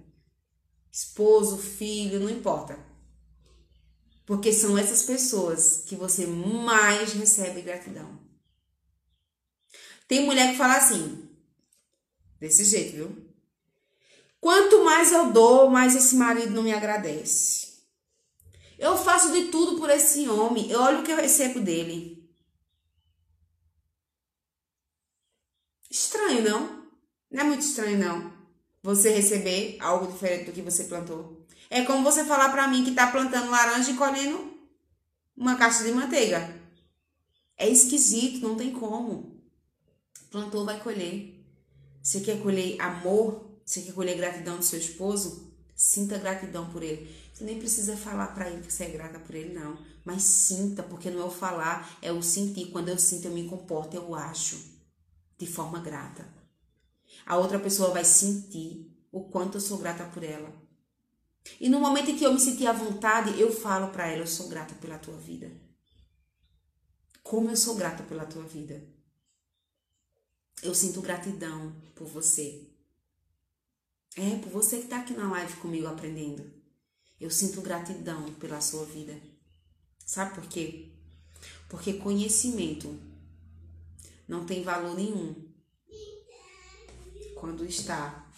[0.91, 2.79] Esposo, filho, não importa.
[4.27, 8.30] Porque são essas pessoas que você mais recebe gratidão.
[10.11, 11.31] Tem mulher que fala assim,
[12.41, 13.33] desse jeito, viu?
[14.41, 17.85] Quanto mais eu dou, mais esse marido não me agradece.
[18.77, 20.69] Eu faço de tudo por esse homem.
[20.69, 22.29] Eu olho o que eu recebo dele.
[25.89, 26.91] Estranho, não?
[27.31, 28.33] Não é muito estranho, não.
[28.83, 31.47] Você receber algo diferente do que você plantou.
[31.71, 34.59] É como você falar para mim que tá plantando laranja e colhendo
[35.37, 36.53] uma caixa de manteiga.
[37.57, 39.40] É esquisito, não tem como.
[40.31, 41.45] Plantou, vai colher.
[42.03, 43.51] Você quer colher amor?
[43.65, 45.53] Você quer colher gratidão do seu esposo?
[45.75, 47.15] Sinta gratidão por ele.
[47.33, 49.79] Você nem precisa falar para ele que você é grata por ele, não.
[50.05, 52.71] Mas sinta, porque não é o falar, é o sentir.
[52.71, 54.57] Quando eu sinto, eu me comporto, eu acho
[55.39, 56.29] de forma grata.
[57.27, 60.53] A outra pessoa vai sentir o quanto eu sou grata por ela.
[61.59, 64.27] E no momento em que eu me sentir à vontade, eu falo para ela: Eu
[64.27, 65.51] sou grata pela tua vida.
[67.23, 68.83] Como eu sou grata pela tua vida.
[70.63, 72.67] Eu sinto gratidão por você.
[74.17, 76.51] É, por você que está aqui na live comigo aprendendo.
[77.19, 79.19] Eu sinto gratidão pela sua vida.
[80.05, 80.91] Sabe por quê?
[81.69, 82.99] Porque conhecimento
[84.29, 85.49] não tem valor nenhum
[87.37, 88.31] quando está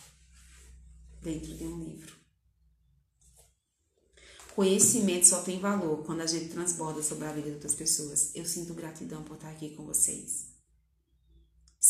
[1.20, 2.14] dentro de um livro.
[4.54, 8.32] Conhecimento só tem valor quando a gente transborda sobre a vida de outras pessoas.
[8.34, 10.51] Eu sinto gratidão por estar aqui com vocês.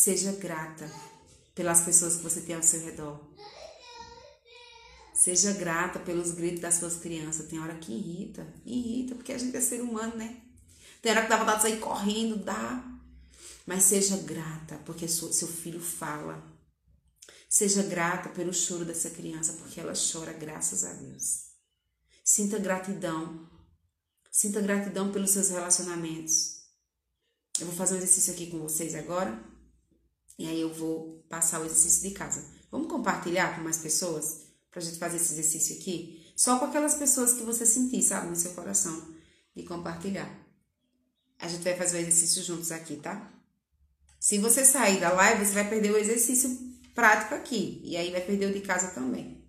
[0.02, 0.90] Seja grata
[1.54, 3.20] pelas pessoas que você tem ao seu redor.
[5.14, 7.46] Seja grata pelos gritos das suas crianças.
[7.46, 10.42] Tem hora que irrita, irrita, porque a gente é ser humano, né?
[11.00, 12.84] Tem hora que dá vontade de sair correndo, dá.
[13.64, 16.42] Mas seja grata, porque seu filho fala.
[17.48, 21.44] Seja grata pelo choro dessa criança, porque ela chora, graças a Deus.
[22.24, 23.48] Sinta gratidão.
[24.32, 26.64] Sinta gratidão pelos seus relacionamentos.
[27.60, 29.51] Eu vou fazer um exercício aqui com vocês agora.
[30.42, 32.44] E aí eu vou passar o exercício de casa.
[32.70, 34.52] Vamos compartilhar com mais pessoas?
[34.72, 38.36] pra gente fazer esse exercício aqui, só com aquelas pessoas que você sentir, sabe, no
[38.36, 39.14] seu coração,
[39.54, 40.28] de compartilhar.
[41.38, 43.30] A gente vai fazer o exercício juntos aqui, tá?
[44.18, 46.58] Se você sair da live, você vai perder o exercício
[46.94, 49.46] prático aqui, e aí vai perder o de casa também.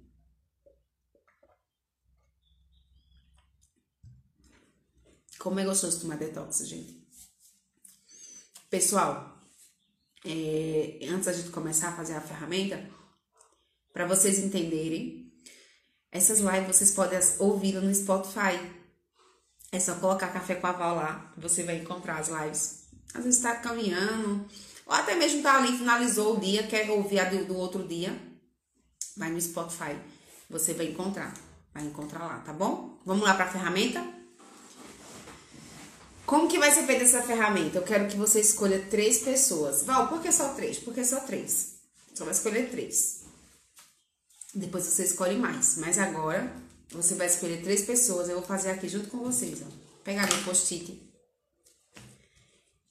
[5.39, 7.01] Como é gostoso tomar detox, gente.
[8.69, 9.33] Pessoal,
[10.25, 12.83] é, antes da gente começar a fazer a ferramenta,
[13.91, 15.31] para vocês entenderem,
[16.12, 18.59] essas lives vocês podem ouvir no Spotify.
[19.71, 22.83] É só colocar café com a Val lá, você vai encontrar as lives.
[23.13, 24.47] Às vezes está caminhando,
[24.86, 28.15] ou até mesmo tá ali, finalizou o dia, quer ouvir a do, do outro dia,
[29.17, 29.97] vai no Spotify,
[30.49, 31.33] você vai encontrar.
[31.73, 32.99] Vai encontrar lá, tá bom?
[33.03, 34.22] Vamos lá para a ferramenta?
[36.25, 37.77] Como que vai ser feita essa ferramenta?
[37.77, 39.83] Eu quero que você escolha três pessoas.
[39.83, 40.79] Val, por que só três?
[40.79, 41.75] Porque só três.
[42.13, 43.23] Só vai escolher três.
[44.55, 45.77] Depois você escolhe mais.
[45.77, 46.51] Mas agora
[46.89, 48.29] você vai escolher três pessoas.
[48.29, 49.65] Eu vou fazer aqui junto com vocês, ó.
[50.03, 51.01] Pegar meu post-it.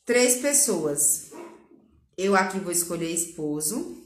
[0.05, 1.31] Três pessoas.
[2.17, 3.97] Eu aqui vou escolher esposo,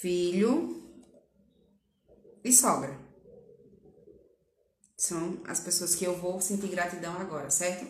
[0.00, 0.82] filho
[2.44, 3.03] e sogra.
[5.04, 7.86] São as pessoas que eu vou sentir gratidão agora, certo?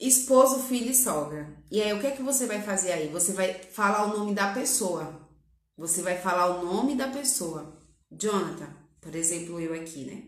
[0.00, 1.54] Esposo, filho e sogra.
[1.70, 3.08] E aí, o que é que você vai fazer aí?
[3.08, 5.28] Você vai falar o nome da pessoa.
[5.76, 7.78] Você vai falar o nome da pessoa.
[8.10, 10.22] Jonathan, por exemplo, eu aqui, né?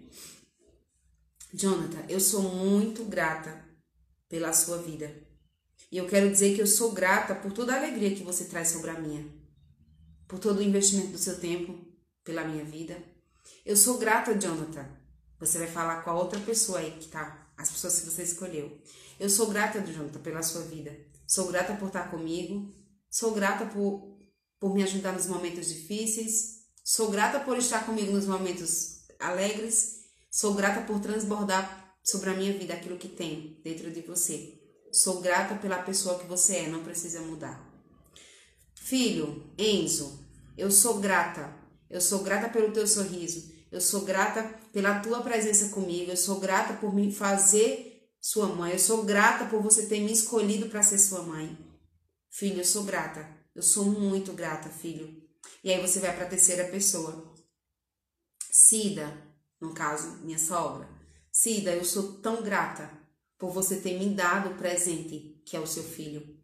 [1.55, 3.64] Jonathan, eu sou muito grata
[4.28, 5.11] pela sua vida.
[5.91, 8.68] E eu quero dizer que eu sou grata por toda a alegria que você traz
[8.68, 9.26] sobre a minha.
[10.28, 11.74] Por todo o investimento do seu tempo
[12.22, 13.13] pela minha vida.
[13.64, 14.86] Eu sou grata, Jonathan.
[15.40, 18.80] Você vai falar com a outra pessoa aí que tá, as pessoas que você escolheu.
[19.18, 20.94] Eu sou grata, Jonathan, pela sua vida.
[21.26, 22.74] Sou grata por estar comigo.
[23.10, 24.14] Sou grata por
[24.60, 26.64] por me ajudar nos momentos difíceis.
[26.82, 30.00] Sou grata por estar comigo nos momentos alegres.
[30.30, 34.58] Sou grata por transbordar sobre a minha vida aquilo que tem dentro de você.
[34.90, 37.62] Sou grata pela pessoa que você é, não precisa mudar.
[38.74, 41.54] Filho, Enzo, eu sou grata.
[41.90, 43.53] Eu sou grata pelo teu sorriso.
[43.75, 46.12] Eu sou grata pela tua presença comigo.
[46.12, 48.70] Eu sou grata por me fazer sua mãe.
[48.70, 51.59] Eu sou grata por você ter me escolhido para ser sua mãe.
[52.31, 53.29] Filho, eu sou grata.
[53.53, 55.20] Eu sou muito grata, filho.
[55.64, 57.35] E aí você vai para a terceira pessoa.
[58.49, 59.12] Cida,
[59.61, 60.89] no caso, minha sogra.
[61.33, 62.89] Cida, eu sou tão grata
[63.37, 66.39] por você ter me dado o presente que é o seu filho.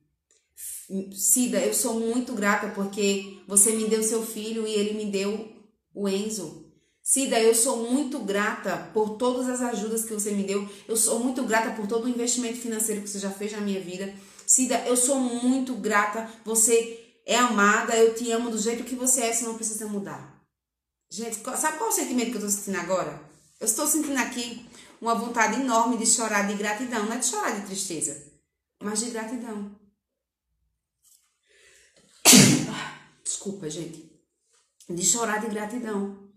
[1.12, 5.48] Cida, eu sou muito grata porque você me deu seu filho e ele me deu
[5.94, 6.69] o Enzo.
[7.10, 10.70] Cida, eu sou muito grata por todas as ajudas que você me deu.
[10.86, 13.80] Eu sou muito grata por todo o investimento financeiro que você já fez na minha
[13.80, 14.14] vida.
[14.46, 16.30] Cida, eu sou muito grata.
[16.44, 20.40] Você é amada, eu te amo do jeito que você é, você não precisa mudar.
[21.10, 23.20] Gente, sabe qual é o sentimento que eu estou sentindo agora?
[23.58, 24.64] Eu estou sentindo aqui
[25.00, 28.24] uma vontade enorme de chorar de gratidão, não é de chorar de tristeza,
[28.80, 29.74] mas de gratidão.
[33.24, 34.08] Desculpa, gente.
[34.88, 36.29] De chorar de gratidão.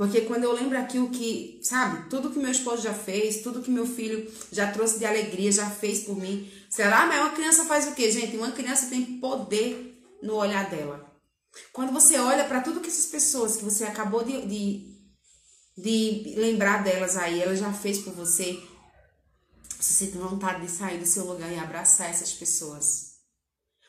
[0.00, 3.60] Porque quando eu lembro aqui o que, sabe, tudo que meu esposo já fez, tudo
[3.60, 6.50] que meu filho já trouxe de alegria, já fez por mim.
[6.70, 7.04] Será?
[7.04, 8.34] Mas uma criança faz o quê, gente?
[8.34, 11.06] Uma criança tem poder no olhar dela.
[11.70, 14.96] Quando você olha para tudo que essas pessoas que você acabou de, de,
[15.76, 18.58] de lembrar delas aí, ela já fez por você,
[19.78, 23.16] você sente vontade de sair do seu lugar e abraçar essas pessoas.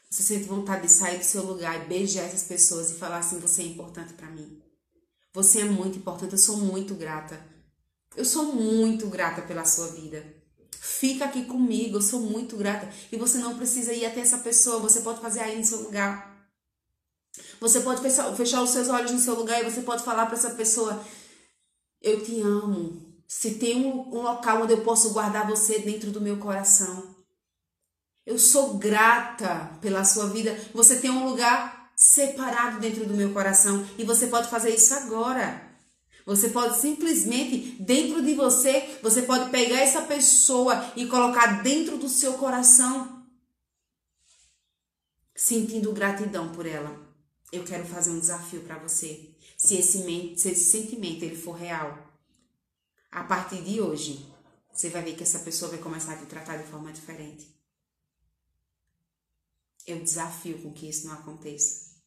[0.09, 3.39] Você sente vontade de sair do seu lugar e beijar essas pessoas e falar assim:
[3.39, 4.61] você é importante para mim.
[5.34, 7.41] Você é muito importante, eu sou muito grata.
[8.15, 10.23] Eu sou muito grata pela sua vida.
[10.79, 12.89] Fica aqui comigo, eu sou muito grata.
[13.11, 16.32] E você não precisa ir até essa pessoa, você pode fazer aí no seu lugar.
[17.61, 20.36] Você pode fechar, fechar os seus olhos no seu lugar e você pode falar para
[20.36, 21.01] essa pessoa:
[22.01, 23.09] Eu te amo.
[23.27, 27.15] Se tem um, um local onde eu posso guardar você dentro do meu coração.
[28.25, 30.59] Eu sou grata pela sua vida.
[30.73, 33.87] Você tem um lugar separado dentro do meu coração.
[33.97, 35.69] E você pode fazer isso agora.
[36.25, 42.07] Você pode simplesmente, dentro de você, você pode pegar essa pessoa e colocar dentro do
[42.07, 43.25] seu coração,
[45.35, 46.95] sentindo gratidão por ela.
[47.51, 49.29] Eu quero fazer um desafio para você.
[49.57, 49.99] Se esse,
[50.37, 52.11] se esse sentimento ele for real,
[53.11, 54.25] a partir de hoje,
[54.71, 57.61] você vai ver que essa pessoa vai começar a te tratar de forma diferente.
[59.91, 61.99] Eu desafio com que isso não aconteça.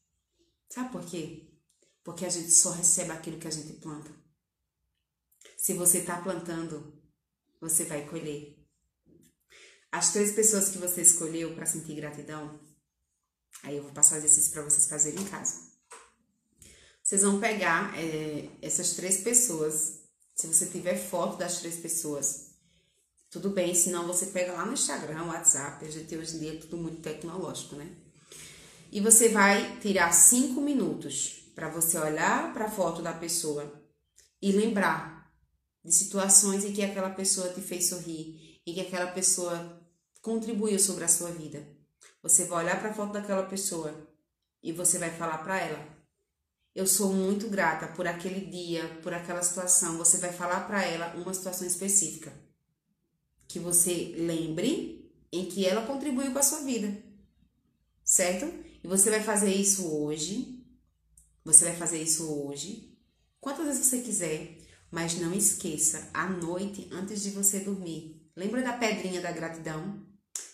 [0.70, 1.50] Sabe por quê?
[2.02, 4.10] Porque a gente só recebe aquilo que a gente planta.
[5.58, 6.98] Se você está plantando,
[7.60, 8.58] você vai colher.
[9.92, 12.58] As três pessoas que você escolheu para sentir gratidão,
[13.62, 15.70] aí eu vou passar exercício para vocês fazerem em casa.
[17.02, 20.00] Vocês vão pegar é, essas três pessoas.
[20.34, 22.43] Se você tiver foto das três pessoas,
[23.34, 25.84] tudo bem, senão você pega lá no Instagram, WhatsApp.
[25.84, 27.90] A gente hoje em dia é tudo muito tecnológico, né?
[28.92, 33.82] E você vai tirar cinco minutos para você olhar para a foto da pessoa
[34.40, 35.34] e lembrar
[35.84, 39.82] de situações em que aquela pessoa te fez sorrir, em que aquela pessoa
[40.22, 41.66] contribuiu sobre a sua vida.
[42.22, 44.08] Você vai olhar para a foto daquela pessoa
[44.62, 45.84] e você vai falar para ela:
[46.72, 49.98] Eu sou muito grata por aquele dia, por aquela situação.
[49.98, 52.43] Você vai falar para ela uma situação específica
[53.48, 57.02] que você lembre em que ela contribuiu com a sua vida.
[58.04, 58.46] Certo?
[58.82, 60.64] E você vai fazer isso hoje.
[61.44, 62.96] Você vai fazer isso hoje.
[63.40, 64.58] Quantas vezes você quiser.
[64.90, 68.30] Mas não esqueça, à noite, antes de você dormir.
[68.36, 70.06] Lembra da pedrinha da gratidão?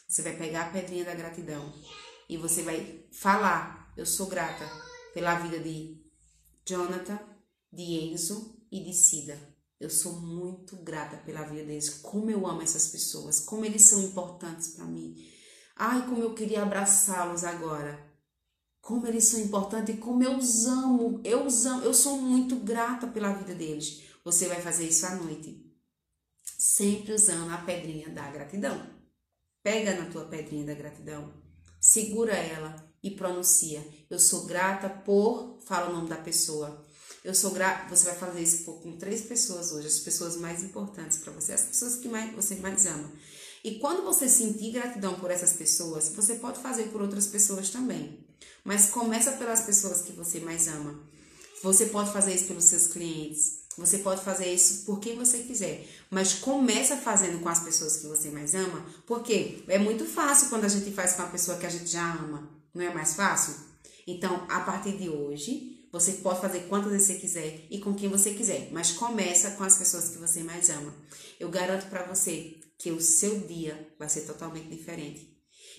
[0.08, 1.72] Você vai pegar a pedrinha da gratidão
[2.28, 4.64] e você vai falar: Eu sou grata
[5.12, 6.00] pela vida de
[6.66, 7.18] Jonathan,
[7.72, 9.49] de Enzo e de Cida.
[9.80, 11.88] Eu sou muito grata pela vida deles.
[11.88, 15.16] Como eu amo essas pessoas, como eles são importantes para mim.
[15.74, 18.10] Ai, como eu queria abraçá-los agora
[18.80, 21.20] como eles são importantes e como eu os amo.
[21.24, 24.02] Eu os amo, eu sou muito grata pela vida deles.
[24.24, 25.64] Você vai fazer isso à noite,
[26.58, 28.84] sempre usando a pedrinha da gratidão.
[29.62, 31.32] Pega na tua pedrinha da gratidão,
[31.80, 33.86] segura ela e pronuncia.
[34.08, 36.84] Eu sou grata por, fala o nome da pessoa.
[37.22, 41.18] Eu sou grata, você vai fazer isso com três pessoas hoje, as pessoas mais importantes
[41.18, 43.10] para você, as pessoas que mais, você mais ama.
[43.62, 48.26] E quando você sentir gratidão por essas pessoas, você pode fazer por outras pessoas também.
[48.64, 50.98] Mas começa pelas pessoas que você mais ama.
[51.62, 53.60] Você pode fazer isso pelos seus clientes.
[53.76, 55.86] Você pode fazer isso por quem você quiser.
[56.10, 58.84] Mas começa fazendo com as pessoas que você mais ama.
[59.06, 62.14] Porque é muito fácil quando a gente faz com a pessoa que a gente já
[62.14, 62.50] ama.
[62.74, 63.54] Não é mais fácil?
[64.06, 68.08] Então, a partir de hoje, você pode fazer quantas vezes você quiser e com quem
[68.08, 70.94] você quiser, mas começa com as pessoas que você mais ama.
[71.38, 75.30] Eu garanto para você que o seu dia vai ser totalmente diferente.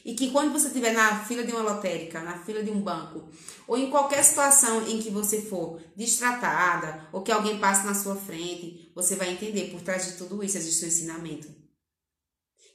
[0.03, 3.29] E que quando você estiver na fila de uma lotérica, na fila de um banco,
[3.67, 8.15] ou em qualquer situação em que você for distratada, ou que alguém passe na sua
[8.15, 11.47] frente, você vai entender por trás de tudo isso existe um ensinamento.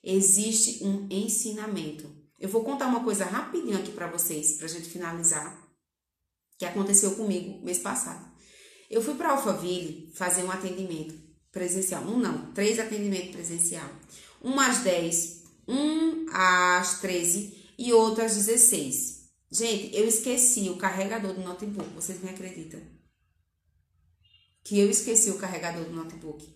[0.03, 2.09] Existe um ensinamento.
[2.39, 5.66] Eu vou contar uma coisa rapidinho aqui para vocês, para a gente finalizar,
[6.59, 8.25] que aconteceu comigo mês passado.
[8.91, 11.15] Eu fui para Alphaville fazer um atendimento
[11.51, 12.03] presencial.
[12.05, 13.89] Um não, três atendimentos presencial.
[14.43, 19.17] Um às 10, um às 13 e outro às 16.
[19.51, 22.81] Gente, eu esqueci o carregador do notebook, vocês me acreditam?
[24.65, 26.55] Que eu esqueci o carregador do notebook.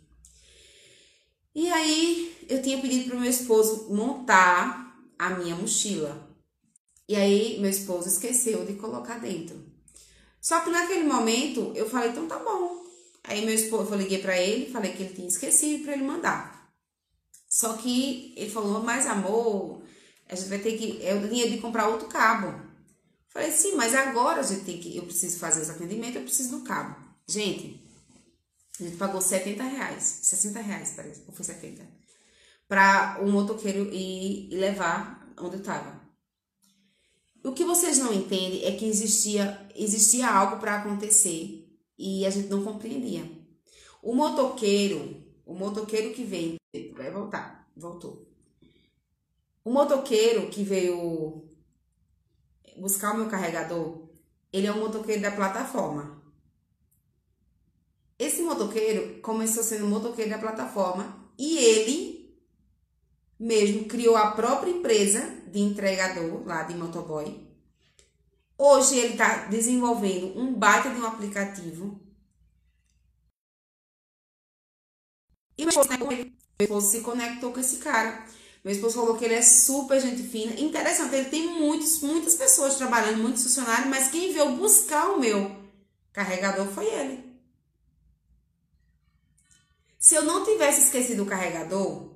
[1.54, 6.28] E aí, eu tinha pedido para o meu esposo montar a minha mochila.
[7.08, 9.69] E aí, meu esposo esqueceu de colocar dentro.
[10.40, 12.82] Só que naquele momento, eu falei, então tá bom.
[13.24, 16.72] Aí, meu esposo, eu liguei para ele, falei que ele tinha esquecido para ele mandar.
[17.48, 19.82] Só que ele falou, mas amor,
[20.28, 21.04] a gente vai ter que.
[21.04, 22.70] É o dinheiro de comprar outro cabo.
[23.28, 24.96] Falei, sim, mas agora a gente tem que.
[24.96, 26.96] Eu preciso fazer os atendimentos, eu preciso do cabo.
[27.26, 27.84] Gente,
[28.78, 30.02] a gente pagou 70 reais.
[30.22, 31.22] 60 reais, parece.
[31.26, 31.86] Ou foi 70?
[32.66, 35.99] Para o motoqueiro ir, ir levar onde eu tava.
[37.42, 41.66] O que vocês não entendem é que existia, existia algo para acontecer
[41.98, 43.30] e a gente não compreendia.
[44.02, 46.60] O motoqueiro, o motoqueiro que vem
[46.94, 47.68] Vai voltar.
[47.76, 48.28] Voltou.
[49.64, 51.48] O motoqueiro que veio
[52.76, 54.08] buscar o meu carregador,
[54.52, 56.22] ele é um motoqueiro da plataforma.
[58.18, 62.38] Esse motoqueiro começou sendo motoqueiro da plataforma e ele
[63.38, 67.48] mesmo criou a própria empresa de entregador lá de motoboy.
[68.56, 72.00] Hoje ele está desenvolvendo um baita de um aplicativo.
[75.56, 75.72] E meu
[76.60, 78.24] meu esposo se conectou com esse cara.
[78.62, 80.60] Meu esposo falou que ele é super gente fina.
[80.60, 85.56] Interessante, ele tem muitos, muitas pessoas trabalhando, muitos funcionários, mas quem veio buscar o meu
[86.12, 87.30] carregador foi ele.
[89.98, 92.09] Se eu não tivesse esquecido o carregador,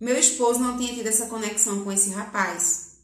[0.00, 2.98] meu esposo não tinha tido essa conexão com esse rapaz.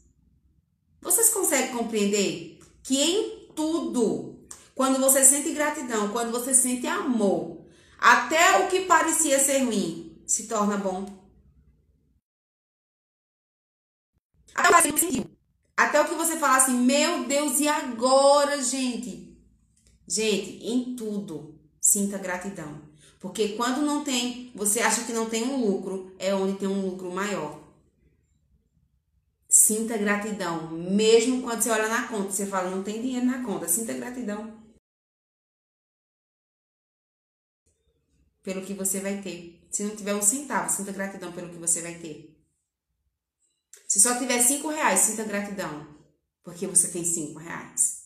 [1.01, 7.65] Vocês conseguem compreender que em tudo, quando você sente gratidão, quando você sente amor,
[7.97, 11.05] até o que parecia ser ruim, se torna bom.
[14.53, 15.29] Até o,
[15.75, 19.37] Até o que você fala assim, meu Deus, e agora, gente?
[20.07, 22.81] Gente, em tudo, sinta gratidão.
[23.25, 26.87] Porque quando não tem, você acha que não tem um lucro, é onde tem um
[26.87, 27.59] lucro maior.
[29.49, 30.69] Sinta gratidão.
[30.69, 33.67] Mesmo quando você olha na conta, você fala, não tem dinheiro na conta.
[33.67, 34.63] Sinta gratidão.
[38.43, 39.59] Pelo que você vai ter.
[39.71, 42.39] Se não tiver um centavo, sinta gratidão pelo que você vai ter.
[43.87, 45.97] Se só tiver cinco reais, sinta gratidão,
[46.43, 48.04] porque você tem cinco reais.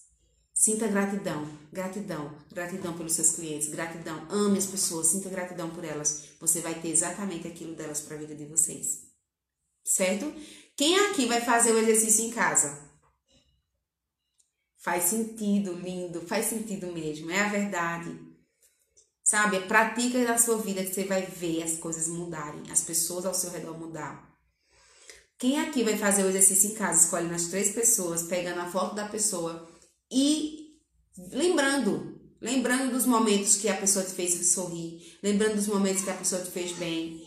[0.60, 6.32] Sinta gratidão, gratidão, gratidão pelos seus clientes, gratidão, ame as pessoas, sinta gratidão por elas.
[6.38, 9.03] Você vai ter exatamente aquilo delas para a vida de vocês.
[9.86, 10.30] Certo?
[10.76, 12.78] Quem aqui vai fazer o exercício em casa?
[14.80, 18.20] Faz sentido, lindo, faz sentido mesmo, é a verdade.
[19.24, 19.62] Sabe?
[19.62, 23.49] Pratica na sua vida que você vai ver as coisas mudarem, as pessoas ao seu
[23.51, 24.30] redor mudar.
[25.38, 28.93] Quem aqui vai fazer o exercício em casa, escolhendo as três pessoas, pegando a foto
[28.93, 29.78] da pessoa
[30.12, 30.80] e
[31.32, 36.16] lembrando, lembrando dos momentos que a pessoa te fez sorrir, lembrando dos momentos que a
[36.16, 37.22] pessoa te fez bem.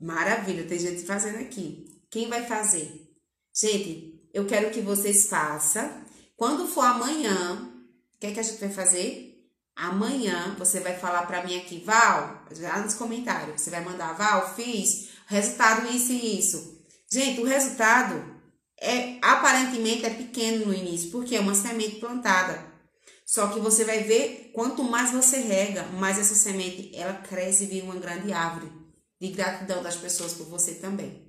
[0.00, 1.86] Maravilha, tem gente fazendo aqui.
[2.10, 3.06] Quem vai fazer?
[3.54, 6.04] Gente, eu quero que vocês façam.
[6.36, 7.72] Quando for amanhã,
[8.14, 9.26] o que, é que a gente vai fazer?
[9.74, 14.54] Amanhã você vai falar para mim aqui, Val, já nos comentários, você vai mandar, Val,
[14.54, 16.86] fiz, resultado isso e isso.
[17.10, 18.35] Gente, o resultado
[18.80, 22.74] é aparentemente é pequeno no início, porque é uma semente plantada.
[23.24, 27.66] Só que você vai ver, quanto mais você rega, mais essa semente ela cresce e
[27.66, 28.70] vira uma grande árvore
[29.20, 31.26] de gratidão das pessoas por você também.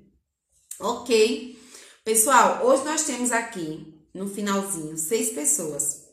[0.80, 1.58] Ok?
[2.04, 6.06] Pessoal, hoje nós temos aqui, no finalzinho, seis pessoas.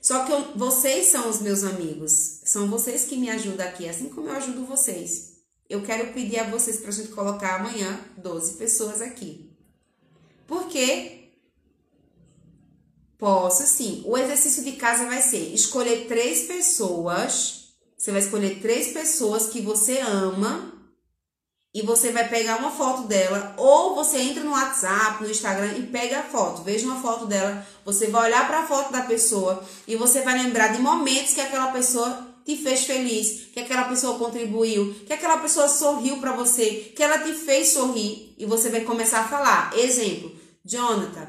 [0.00, 4.08] Só que eu, vocês são os meus amigos, são vocês que me ajudam aqui, assim
[4.08, 5.34] como eu ajudo vocês.
[5.68, 9.53] Eu quero pedir a vocês para a gente colocar amanhã 12 pessoas aqui.
[10.46, 11.30] Por quê?
[13.18, 14.02] Posso sim.
[14.04, 17.74] O exercício de casa vai ser escolher três pessoas.
[17.96, 20.74] Você vai escolher três pessoas que você ama
[21.74, 25.82] e você vai pegar uma foto dela, ou você entra no WhatsApp, no Instagram e
[25.82, 29.60] pega a foto, veja uma foto dela, você vai olhar para a foto da pessoa
[29.88, 34.18] e você vai lembrar de momentos que aquela pessoa te fez feliz, que aquela pessoa
[34.18, 38.82] contribuiu, que aquela pessoa sorriu para você, que ela te fez sorrir e você vai
[38.82, 39.76] começar a falar.
[39.76, 40.30] Exemplo,
[40.64, 41.28] Jonathan,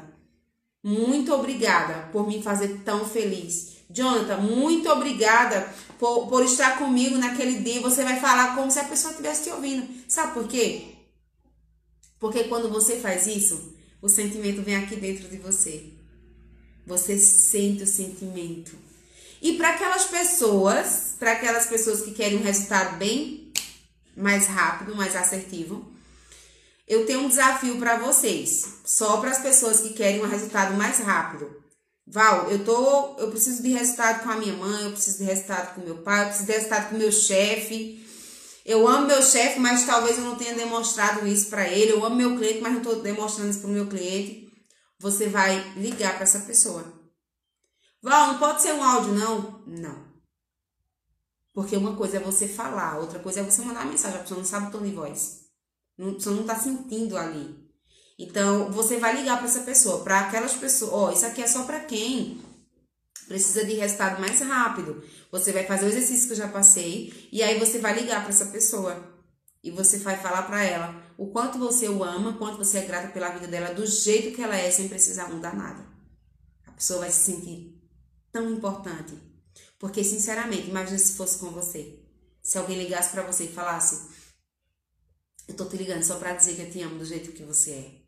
[0.82, 3.76] muito obrigada por me fazer tão feliz.
[3.90, 5.68] Jonathan, muito obrigada
[5.98, 7.80] por, por estar comigo naquele dia.
[7.80, 9.86] Você vai falar como se a pessoa estivesse te ouvindo.
[10.08, 10.94] Sabe por quê?
[12.18, 15.92] Porque quando você faz isso, o sentimento vem aqui dentro de você.
[16.86, 18.72] Você sente o sentimento.
[19.42, 23.52] E para aquelas pessoas, para aquelas pessoas que querem um resultado bem
[24.16, 25.92] mais rápido, mais assertivo,
[26.86, 28.80] eu tenho um desafio para vocês.
[28.84, 31.64] Só para as pessoas que querem um resultado mais rápido.
[32.06, 35.74] Val, eu tô, eu preciso de resultado com a minha mãe, eu preciso de resultado
[35.74, 38.06] com meu pai, eu preciso de resultado com meu chefe.
[38.64, 41.92] Eu amo meu chefe, mas talvez eu não tenha demonstrado isso para ele.
[41.92, 44.46] Eu amo meu cliente, mas não estou demonstrando isso para o meu cliente.
[45.00, 46.84] Você vai ligar para essa pessoa.
[48.00, 49.62] Val, não pode ser um áudio, não?
[49.66, 50.06] Não.
[51.52, 54.18] Porque uma coisa é você falar, outra coisa é você mandar mensagem.
[54.18, 55.45] A pessoa não sabe o tom de voz.
[55.96, 57.66] Pessoa não está sentindo ali.
[58.18, 61.46] Então, você vai ligar para essa pessoa, para aquelas pessoas, ó, oh, isso aqui é
[61.46, 62.40] só para quem
[63.28, 65.02] precisa de resultado mais rápido.
[65.30, 68.30] Você vai fazer o exercício que eu já passei e aí você vai ligar para
[68.30, 69.14] essa pessoa
[69.62, 73.08] e você vai falar para ela o quanto você o ama, quanto você é grata
[73.08, 75.86] pela vida dela, do jeito que ela é, sem precisar mudar nada.
[76.66, 77.76] A pessoa vai se sentir
[78.32, 79.14] tão importante.
[79.78, 81.98] Porque, sinceramente, imagine se fosse com você.
[82.42, 84.08] Se alguém ligasse para você e falasse:
[85.46, 87.70] Eu tô te ligando só para dizer que eu te amo do jeito que você
[87.72, 88.06] é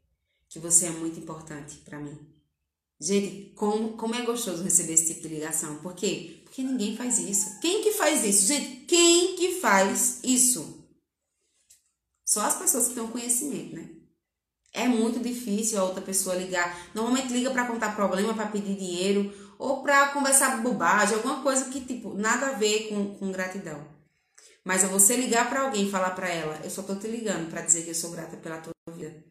[0.49, 2.19] que você é muito importante para mim.
[3.01, 5.77] Gente, como, como é gostoso receber esse tipo de ligação.
[5.77, 6.41] Por quê?
[6.45, 7.61] Porque ninguém faz isso.
[7.61, 8.47] Quem que faz isso?
[8.47, 10.85] Gente, quem que faz isso?
[12.25, 13.89] Só as pessoas que têm conhecimento, né?
[14.73, 16.91] É muito difícil a outra pessoa ligar.
[16.95, 21.81] Normalmente liga para contar problema, para pedir dinheiro ou para conversar bobagem, alguma coisa que
[21.81, 23.98] tipo nada a ver com, com gratidão.
[24.69, 27.49] Mas é você ligar para alguém e falar para ela, eu só tô te ligando
[27.49, 29.25] para dizer que eu sou grata pela tua vida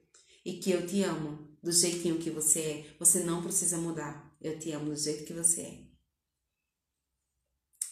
[0.44, 2.96] e que eu te amo do jeitinho que você é.
[2.98, 4.36] Você não precisa mudar.
[4.42, 5.80] Eu te amo do jeito que você é.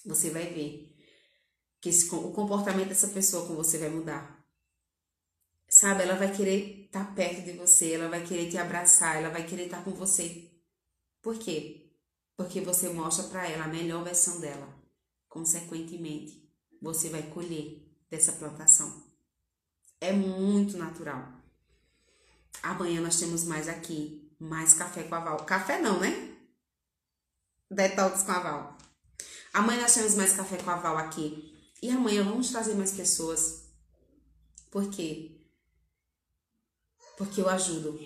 [0.07, 0.97] Você vai ver
[1.79, 4.43] que esse, o comportamento dessa pessoa com você vai mudar.
[5.69, 9.29] Sabe, ela vai querer estar tá perto de você, ela vai querer te abraçar, ela
[9.29, 10.51] vai querer estar tá com você.
[11.21, 11.91] Por quê?
[12.35, 14.67] Porque você mostra para ela a melhor versão dela.
[15.29, 16.44] Consequentemente,
[16.81, 19.03] você vai colher dessa plantação.
[19.99, 21.33] É muito natural.
[22.61, 25.45] Amanhã nós temos mais aqui, mais café com a Val.
[25.45, 26.35] Café não, né?
[27.69, 28.77] Detox com a Val.
[29.53, 31.53] Amanhã nós temos mais café com a Val aqui.
[31.81, 33.65] E amanhã vamos trazer mais pessoas.
[34.71, 35.39] Por quê?
[37.17, 37.99] Porque eu ajudo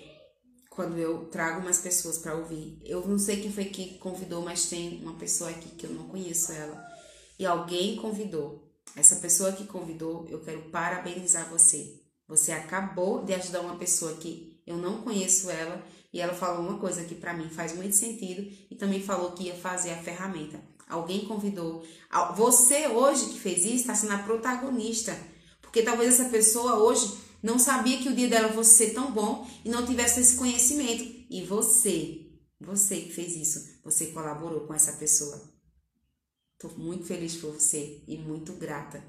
[0.70, 2.80] quando eu trago mais pessoas para ouvir.
[2.84, 6.08] Eu não sei quem foi que convidou, mas tem uma pessoa aqui que eu não
[6.08, 6.89] conheço ela.
[7.40, 8.70] E alguém convidou.
[8.94, 11.98] Essa pessoa que convidou, eu quero parabenizar você.
[12.28, 15.82] Você acabou de ajudar uma pessoa que eu não conheço ela
[16.12, 19.44] e ela falou uma coisa que para mim faz muito sentido e também falou que
[19.44, 20.60] ia fazer a ferramenta.
[20.86, 21.82] Alguém convidou.
[22.36, 25.16] Você hoje que fez isso está sendo a protagonista.
[25.62, 27.10] Porque talvez essa pessoa hoje
[27.42, 31.04] não sabia que o dia dela fosse ser tão bom e não tivesse esse conhecimento.
[31.30, 32.26] E você,
[32.60, 35.49] você que fez isso, você colaborou com essa pessoa.
[36.62, 39.02] Estou muito feliz por você e muito grata.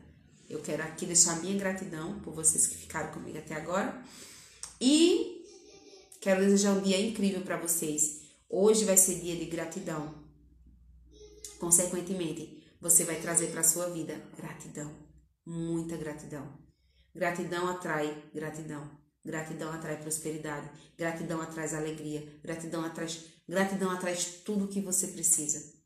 [0.50, 4.02] Eu quero aqui deixar minha gratidão por vocês que ficaram comigo até agora.
[4.80, 5.46] E
[6.22, 8.22] quero desejar um dia incrível para vocês.
[8.50, 10.16] Hoje vai ser dia de gratidão.
[11.60, 14.90] Consequentemente, você vai trazer para sua vida gratidão,
[15.46, 16.58] muita gratidão.
[17.14, 18.90] Gratidão atrai gratidão.
[19.26, 20.72] Gratidão atrai prosperidade.
[20.98, 22.26] Gratidão atrai alegria.
[22.42, 23.10] Gratidão atrai,
[23.46, 25.81] gratidão atrai tudo que você precisa.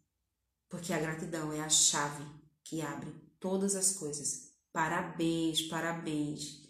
[0.76, 2.26] Porque a gratidão é a chave
[2.61, 3.09] que abre
[3.39, 4.51] todas as coisas.
[4.73, 6.69] Parabéns, parabéns,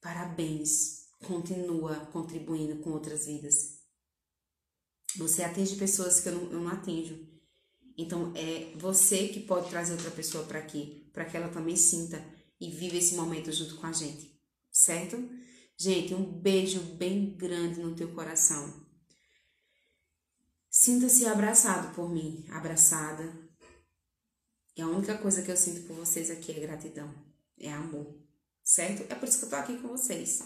[0.00, 1.04] parabéns.
[1.24, 3.84] Continua contribuindo com outras vidas.
[5.16, 7.24] Você atende pessoas que eu não, eu não atinjo.
[7.96, 12.20] Então é você que pode trazer outra pessoa para aqui, para que ela também sinta
[12.60, 14.28] e viva esse momento junto com a gente,
[14.72, 15.16] certo?
[15.78, 18.89] Gente, um beijo bem grande no teu coração.
[20.70, 23.50] Sinta-se abraçado por mim, abraçada,
[24.76, 27.12] e a única coisa que eu sinto por vocês aqui é gratidão,
[27.58, 28.16] é amor,
[28.62, 29.02] certo?
[29.12, 30.40] É por isso que eu tô aqui com vocês,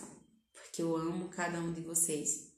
[0.51, 2.55] porque eu amo cada um de vocês.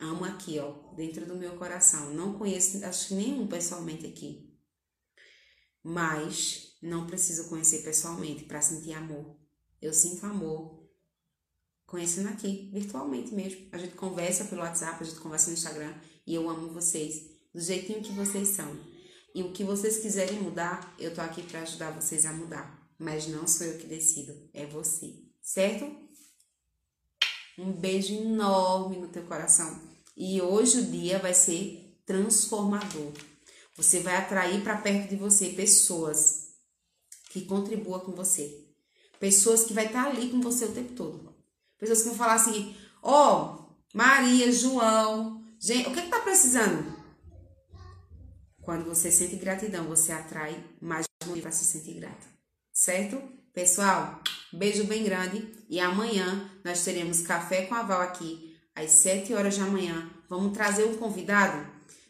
[0.00, 2.12] Amo aqui, ó, dentro do meu coração.
[2.12, 4.52] Não conheço, acho que nenhum pessoalmente aqui,
[5.84, 9.38] mas não preciso conhecer pessoalmente para sentir amor.
[9.80, 10.84] Eu sinto amor
[11.86, 13.68] conhecendo aqui, virtualmente mesmo.
[13.70, 15.94] A gente conversa pelo WhatsApp, a gente conversa no Instagram
[16.26, 18.76] e eu amo vocês do jeitinho que vocês são.
[19.34, 22.90] E o que vocês quiserem mudar, eu tô aqui para ajudar vocês a mudar.
[22.98, 25.84] Mas não sou eu que decido, é você, certo?
[27.58, 29.80] Um beijo enorme no teu coração.
[30.16, 33.12] E hoje o dia vai ser transformador.
[33.76, 36.54] Você vai atrair para perto de você pessoas
[37.30, 38.64] que contribuam com você.
[39.20, 41.34] Pessoas que vai estar tá ali com você o tempo todo.
[41.78, 46.96] Pessoas que vão falar assim: "Ó, oh, Maria, João, gente, o que que tá precisando?"
[48.66, 52.26] Quando você sente gratidão, você atrai mais motivo para se sentir grata.
[52.72, 53.22] Certo?
[53.54, 54.20] Pessoal,
[54.52, 59.56] beijo bem grande e amanhã nós teremos café com a Val aqui às 7 horas
[59.56, 60.10] da manhã.
[60.28, 61.64] Vamos trazer um convidado.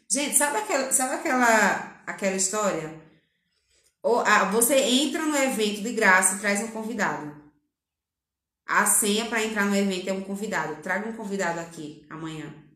[0.09, 3.01] Gente, sabe aquela, sabe aquela, aquela história?
[4.01, 7.35] Ou, ah, você entra no evento de graça e traz um convidado.
[8.65, 10.81] A senha para entrar no evento é um convidado.
[10.81, 12.66] Traga um convidado aqui amanhã.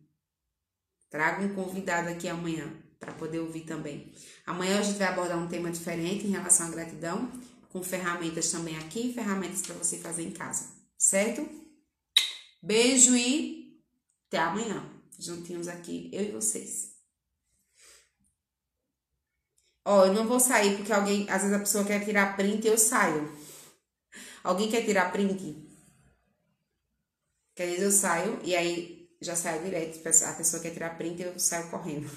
[1.12, 4.14] Traga um convidado aqui amanhã para poder ouvir também.
[4.46, 7.30] Amanhã a gente vai abordar um tema diferente em relação à gratidão,
[7.70, 11.48] com ferramentas também aqui, ferramentas para você fazer em casa, certo?
[12.64, 13.84] Beijo e
[14.28, 14.90] até amanhã,
[15.20, 16.92] juntinhos aqui, eu e vocês.
[19.84, 22.68] Ó, eu não vou sair porque alguém, às vezes a pessoa quer tirar print e
[22.70, 23.38] eu saio.
[24.44, 25.68] Alguém quer tirar print?
[27.54, 30.00] Que às vezes eu saio e aí já saio direto.
[30.00, 32.10] A pessoa quer tirar print eu saio correndo.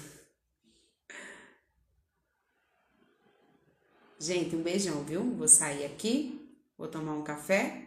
[4.19, 5.23] Gente, um beijão, viu?
[5.35, 7.83] Vou sair aqui, vou tomar um café.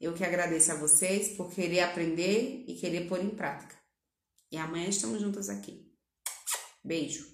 [0.00, 3.76] Eu que agradeço a vocês por querer aprender e querer pôr em prática.
[4.50, 5.90] E amanhã estamos juntos aqui.
[6.82, 7.29] Beijo.